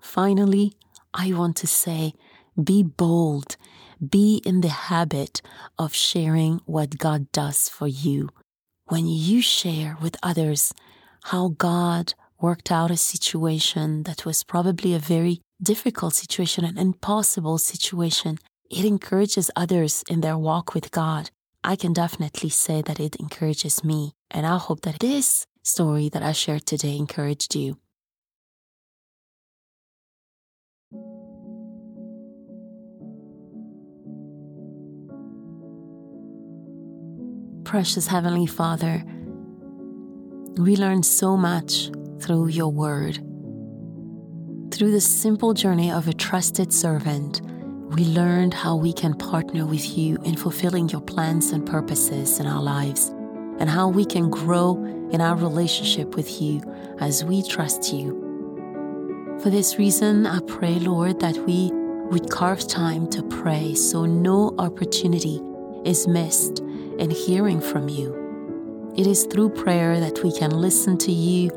Finally, 0.00 0.72
I 1.12 1.32
want 1.32 1.56
to 1.56 1.66
say 1.66 2.14
be 2.62 2.82
bold 2.82 3.56
be 4.10 4.42
in 4.44 4.60
the 4.60 4.68
habit 4.68 5.40
of 5.78 5.94
sharing 5.94 6.60
what 6.66 6.98
God 6.98 7.30
does 7.32 7.68
for 7.68 7.86
you. 7.86 8.30
When 8.86 9.06
you 9.06 9.40
share 9.40 9.96
with 10.00 10.16
others 10.22 10.72
how 11.24 11.48
God 11.48 12.14
worked 12.40 12.70
out 12.70 12.90
a 12.90 12.96
situation 12.96 14.02
that 14.02 14.26
was 14.26 14.44
probably 14.44 14.94
a 14.94 14.98
very 14.98 15.40
difficult 15.62 16.14
situation, 16.14 16.64
an 16.64 16.76
impossible 16.76 17.58
situation, 17.58 18.38
it 18.70 18.84
encourages 18.84 19.50
others 19.54 20.04
in 20.08 20.20
their 20.20 20.38
walk 20.38 20.74
with 20.74 20.90
God. 20.90 21.30
I 21.62 21.76
can 21.76 21.92
definitely 21.92 22.50
say 22.50 22.82
that 22.82 23.00
it 23.00 23.16
encourages 23.16 23.84
me. 23.84 24.12
And 24.30 24.46
I 24.46 24.58
hope 24.58 24.82
that 24.82 24.98
this 25.00 25.46
story 25.62 26.08
that 26.10 26.22
I 26.22 26.32
shared 26.32 26.66
today 26.66 26.96
encouraged 26.96 27.54
you. 27.54 27.78
Precious 37.64 38.06
Heavenly 38.06 38.46
Father, 38.46 39.02
we 40.58 40.76
learn 40.76 41.02
so 41.02 41.36
much 41.36 41.90
through 42.20 42.48
your 42.48 42.68
word. 42.68 43.16
Through 44.70 44.90
the 44.90 45.00
simple 45.00 45.54
journey 45.54 45.90
of 45.90 46.06
a 46.06 46.12
trusted 46.12 46.72
servant, 46.72 47.40
we 47.94 48.04
learned 48.06 48.52
how 48.52 48.74
we 48.74 48.92
can 48.92 49.14
partner 49.14 49.64
with 49.64 49.96
you 49.96 50.16
in 50.24 50.34
fulfilling 50.34 50.88
your 50.88 51.00
plans 51.00 51.52
and 51.52 51.64
purposes 51.64 52.40
in 52.40 52.46
our 52.46 52.60
lives, 52.60 53.10
and 53.60 53.70
how 53.70 53.86
we 53.86 54.04
can 54.04 54.28
grow 54.28 54.82
in 55.12 55.20
our 55.20 55.36
relationship 55.36 56.16
with 56.16 56.42
you 56.42 56.60
as 56.98 57.24
we 57.24 57.40
trust 57.40 57.92
you. 57.92 59.38
For 59.40 59.48
this 59.48 59.78
reason, 59.78 60.26
I 60.26 60.40
pray, 60.40 60.74
Lord, 60.80 61.20
that 61.20 61.36
we 61.46 61.70
would 62.10 62.30
carve 62.30 62.66
time 62.66 63.08
to 63.10 63.22
pray 63.22 63.76
so 63.76 64.06
no 64.06 64.52
opportunity 64.58 65.40
is 65.84 66.08
missed 66.08 66.60
in 66.98 67.10
hearing 67.10 67.60
from 67.60 67.88
you. 67.88 68.92
It 68.96 69.06
is 69.06 69.24
through 69.26 69.50
prayer 69.50 70.00
that 70.00 70.24
we 70.24 70.32
can 70.32 70.50
listen 70.50 70.98
to 70.98 71.12
you, 71.12 71.50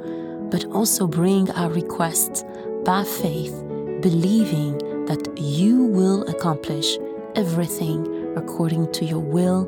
but 0.52 0.65
also 0.65 1.08
bring 1.08 1.50
our 1.52 1.71
requests 1.71 2.43
by 2.86 3.04
faith, 3.06 3.56
believing 4.02 4.80
that 5.07 5.37
you 5.37 5.83
will 5.83 6.27
accomplish 6.27 6.97
everything 7.35 8.35
according 8.37 8.91
to 8.93 9.05
your 9.05 9.19
will 9.19 9.63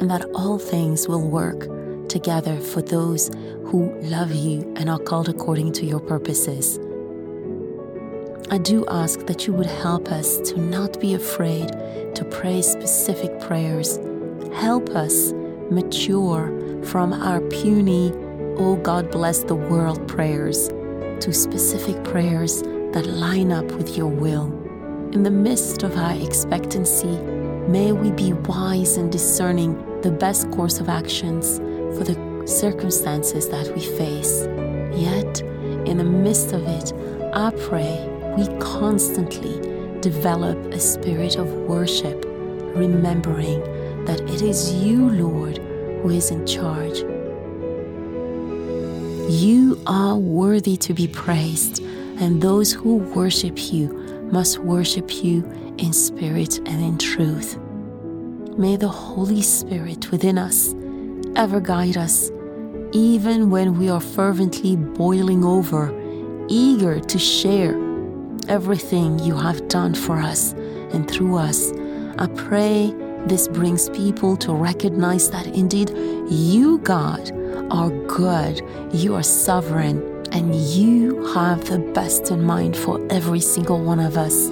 and 0.00 0.10
that 0.10 0.24
all 0.34 0.58
things 0.58 1.08
will 1.08 1.28
work 1.28 1.68
together 2.08 2.58
for 2.58 2.82
those 2.82 3.30
who 3.64 3.92
love 4.02 4.32
you 4.32 4.72
and 4.76 4.90
are 4.90 4.98
called 4.98 5.28
according 5.28 5.72
to 5.72 5.86
your 5.86 6.00
purposes. 6.00 6.78
I 8.50 8.58
do 8.58 8.84
ask 8.88 9.20
that 9.26 9.46
you 9.46 9.52
would 9.52 9.66
help 9.66 10.08
us 10.08 10.38
to 10.50 10.58
not 10.58 11.00
be 11.00 11.14
afraid 11.14 11.68
to 12.14 12.28
pray 12.30 12.60
specific 12.60 13.40
prayers 13.40 13.98
help 14.54 14.90
us 14.90 15.32
mature 15.70 16.82
from 16.84 17.12
our 17.12 17.40
puny, 17.40 18.12
oh 18.58 18.76
God 18.76 19.10
bless 19.10 19.42
the 19.44 19.54
world 19.54 20.06
prayers 20.06 20.68
to 21.20 21.32
specific 21.32 22.02
prayers 22.04 22.62
that 22.92 23.06
line 23.06 23.52
up 23.52 23.64
with 23.72 23.96
your 23.96 24.08
will. 24.08 24.61
In 25.12 25.24
the 25.24 25.30
midst 25.30 25.82
of 25.82 25.94
our 25.98 26.14
expectancy, 26.14 27.18
may 27.68 27.92
we 27.92 28.10
be 28.12 28.32
wise 28.32 28.96
in 28.96 29.10
discerning 29.10 29.76
the 30.00 30.10
best 30.10 30.50
course 30.52 30.80
of 30.80 30.88
actions 30.88 31.58
for 31.98 32.02
the 32.02 32.46
circumstances 32.46 33.46
that 33.50 33.68
we 33.74 33.84
face. 33.84 34.46
Yet, 34.98 35.42
in 35.86 35.98
the 35.98 36.04
midst 36.04 36.54
of 36.54 36.66
it, 36.66 36.94
I 37.34 37.50
pray 37.68 38.08
we 38.38 38.46
constantly 38.58 39.60
develop 40.00 40.56
a 40.72 40.80
spirit 40.80 41.36
of 41.36 41.46
worship, 41.68 42.24
remembering 42.74 43.60
that 44.06 44.22
it 44.22 44.40
is 44.40 44.72
you, 44.72 45.10
Lord, 45.10 45.58
who 45.58 46.08
is 46.08 46.30
in 46.30 46.46
charge. 46.46 47.00
You 49.30 49.78
are 49.86 50.16
worthy 50.16 50.78
to 50.78 50.94
be 50.94 51.06
praised, 51.06 51.82
and 51.82 52.40
those 52.40 52.72
who 52.72 52.96
worship 52.96 53.70
you 53.70 54.01
must 54.32 54.58
worship 54.58 55.22
you 55.22 55.44
in 55.76 55.92
spirit 55.92 56.58
and 56.66 56.82
in 56.82 56.98
truth. 56.98 57.58
May 58.58 58.76
the 58.76 58.88
Holy 58.88 59.42
Spirit 59.42 60.10
within 60.10 60.38
us 60.38 60.74
ever 61.36 61.60
guide 61.60 61.96
us, 61.96 62.30
even 62.92 63.50
when 63.50 63.78
we 63.78 63.88
are 63.90 64.00
fervently 64.00 64.76
boiling 64.76 65.44
over, 65.44 65.94
eager 66.48 66.98
to 66.98 67.18
share 67.18 67.78
everything 68.48 69.18
you 69.18 69.36
have 69.36 69.68
done 69.68 69.94
for 69.94 70.18
us 70.18 70.52
and 70.92 71.10
through 71.10 71.36
us. 71.36 71.70
I 72.18 72.26
pray 72.34 72.92
this 73.26 73.48
brings 73.48 73.88
people 73.90 74.36
to 74.38 74.52
recognize 74.52 75.30
that 75.30 75.46
indeed 75.46 75.90
you, 76.30 76.78
God, 76.78 77.30
are 77.70 77.90
good, 78.06 78.60
you 78.92 79.14
are 79.14 79.22
sovereign, 79.22 80.11
and 80.32 80.54
you 80.54 81.24
have 81.34 81.64
the 81.66 81.78
best 81.78 82.30
in 82.30 82.42
mind 82.42 82.76
for 82.76 83.00
every 83.10 83.40
single 83.40 83.82
one 83.82 84.00
of 84.00 84.16
us. 84.16 84.48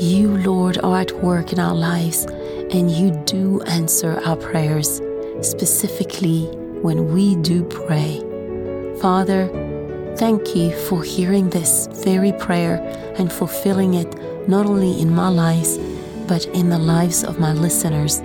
You, 0.00 0.36
Lord, 0.38 0.78
are 0.78 1.00
at 1.00 1.12
work 1.22 1.52
in 1.52 1.58
our 1.58 1.74
lives, 1.74 2.24
and 2.70 2.90
you 2.90 3.10
do 3.24 3.62
answer 3.62 4.20
our 4.24 4.36
prayers, 4.36 5.00
specifically 5.40 6.44
when 6.82 7.12
we 7.12 7.36
do 7.36 7.64
pray. 7.64 8.20
Father, 9.00 9.48
thank 10.16 10.54
you 10.54 10.76
for 10.86 11.02
hearing 11.02 11.50
this 11.50 11.88
very 12.04 12.32
prayer 12.32 12.76
and 13.18 13.32
fulfilling 13.32 13.94
it 13.94 14.14
not 14.48 14.66
only 14.66 15.00
in 15.00 15.14
my 15.14 15.28
lives 15.28 15.78
but 16.28 16.44
in 16.46 16.68
the 16.68 16.78
lives 16.78 17.24
of 17.24 17.38
my 17.38 17.52
listeners. 17.52 18.20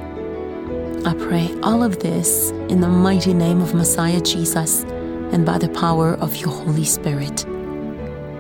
I 1.06 1.14
pray 1.14 1.50
all 1.64 1.84
of 1.84 2.00
this 2.00 2.52
in 2.70 2.82
the 2.82 2.88
mighty 2.88 3.34
name 3.34 3.62
of 3.62 3.74
Messiah 3.74 4.22
Jesus, 4.22 4.84
and 5.32 5.46
by 5.46 5.58
the 5.58 5.70
power 5.70 6.13
of 6.15 6.36
your 6.38 6.50
Holy 6.50 6.86
Spirit. 6.86 7.46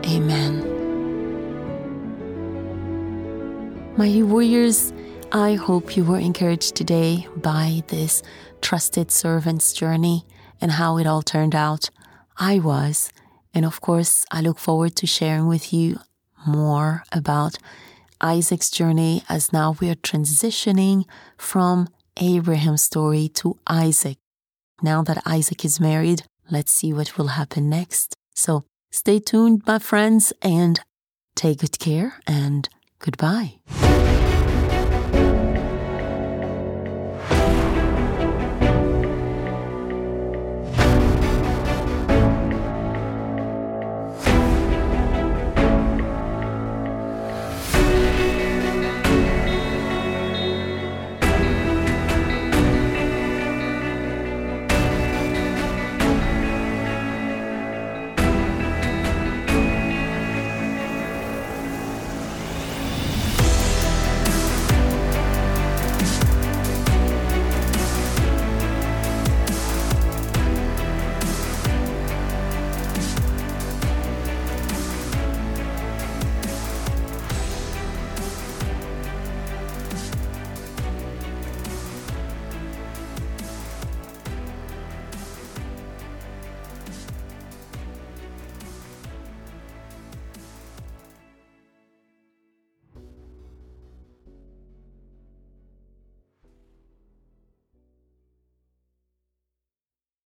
Amen. 0.05 0.67
My 3.97 4.21
warriors, 4.23 4.93
I 5.31 5.53
hope 5.53 5.95
you 5.95 6.03
were 6.03 6.17
encouraged 6.17 6.75
today 6.75 7.27
by 7.37 7.83
this 7.87 8.23
trusted 8.61 9.11
servant's 9.11 9.73
journey 9.73 10.25
and 10.59 10.71
how 10.71 10.97
it 10.97 11.07
all 11.07 11.21
turned 11.21 11.55
out. 11.55 11.89
I 12.37 12.59
was. 12.59 13.11
And 13.53 13.65
of 13.65 13.81
course, 13.81 14.25
I 14.31 14.41
look 14.41 14.59
forward 14.59 14.95
to 14.97 15.07
sharing 15.07 15.47
with 15.47 15.73
you 15.73 15.99
more 16.47 17.03
about 17.11 17.57
Isaac's 18.19 18.69
journey 18.69 19.23
as 19.29 19.51
now 19.51 19.75
we 19.79 19.89
are 19.89 19.95
transitioning 19.95 21.05
from 21.37 21.87
Abraham's 22.17 22.83
story 22.83 23.27
to 23.35 23.57
Isaac. 23.67 24.17
Now 24.81 25.03
that 25.03 25.21
Isaac 25.25 25.65
is 25.65 25.79
married, 25.79 26.23
let's 26.51 26.71
see 26.71 26.93
what 26.93 27.17
will 27.17 27.27
happen 27.27 27.69
next. 27.69 28.13
So 28.35 28.65
stay 28.91 29.19
tuned, 29.19 29.63
my 29.65 29.79
friends, 29.79 30.33
and 30.41 30.79
take 31.35 31.59
good 31.59 31.79
care 31.79 32.19
and 32.27 32.67
goodbye. 32.99 33.55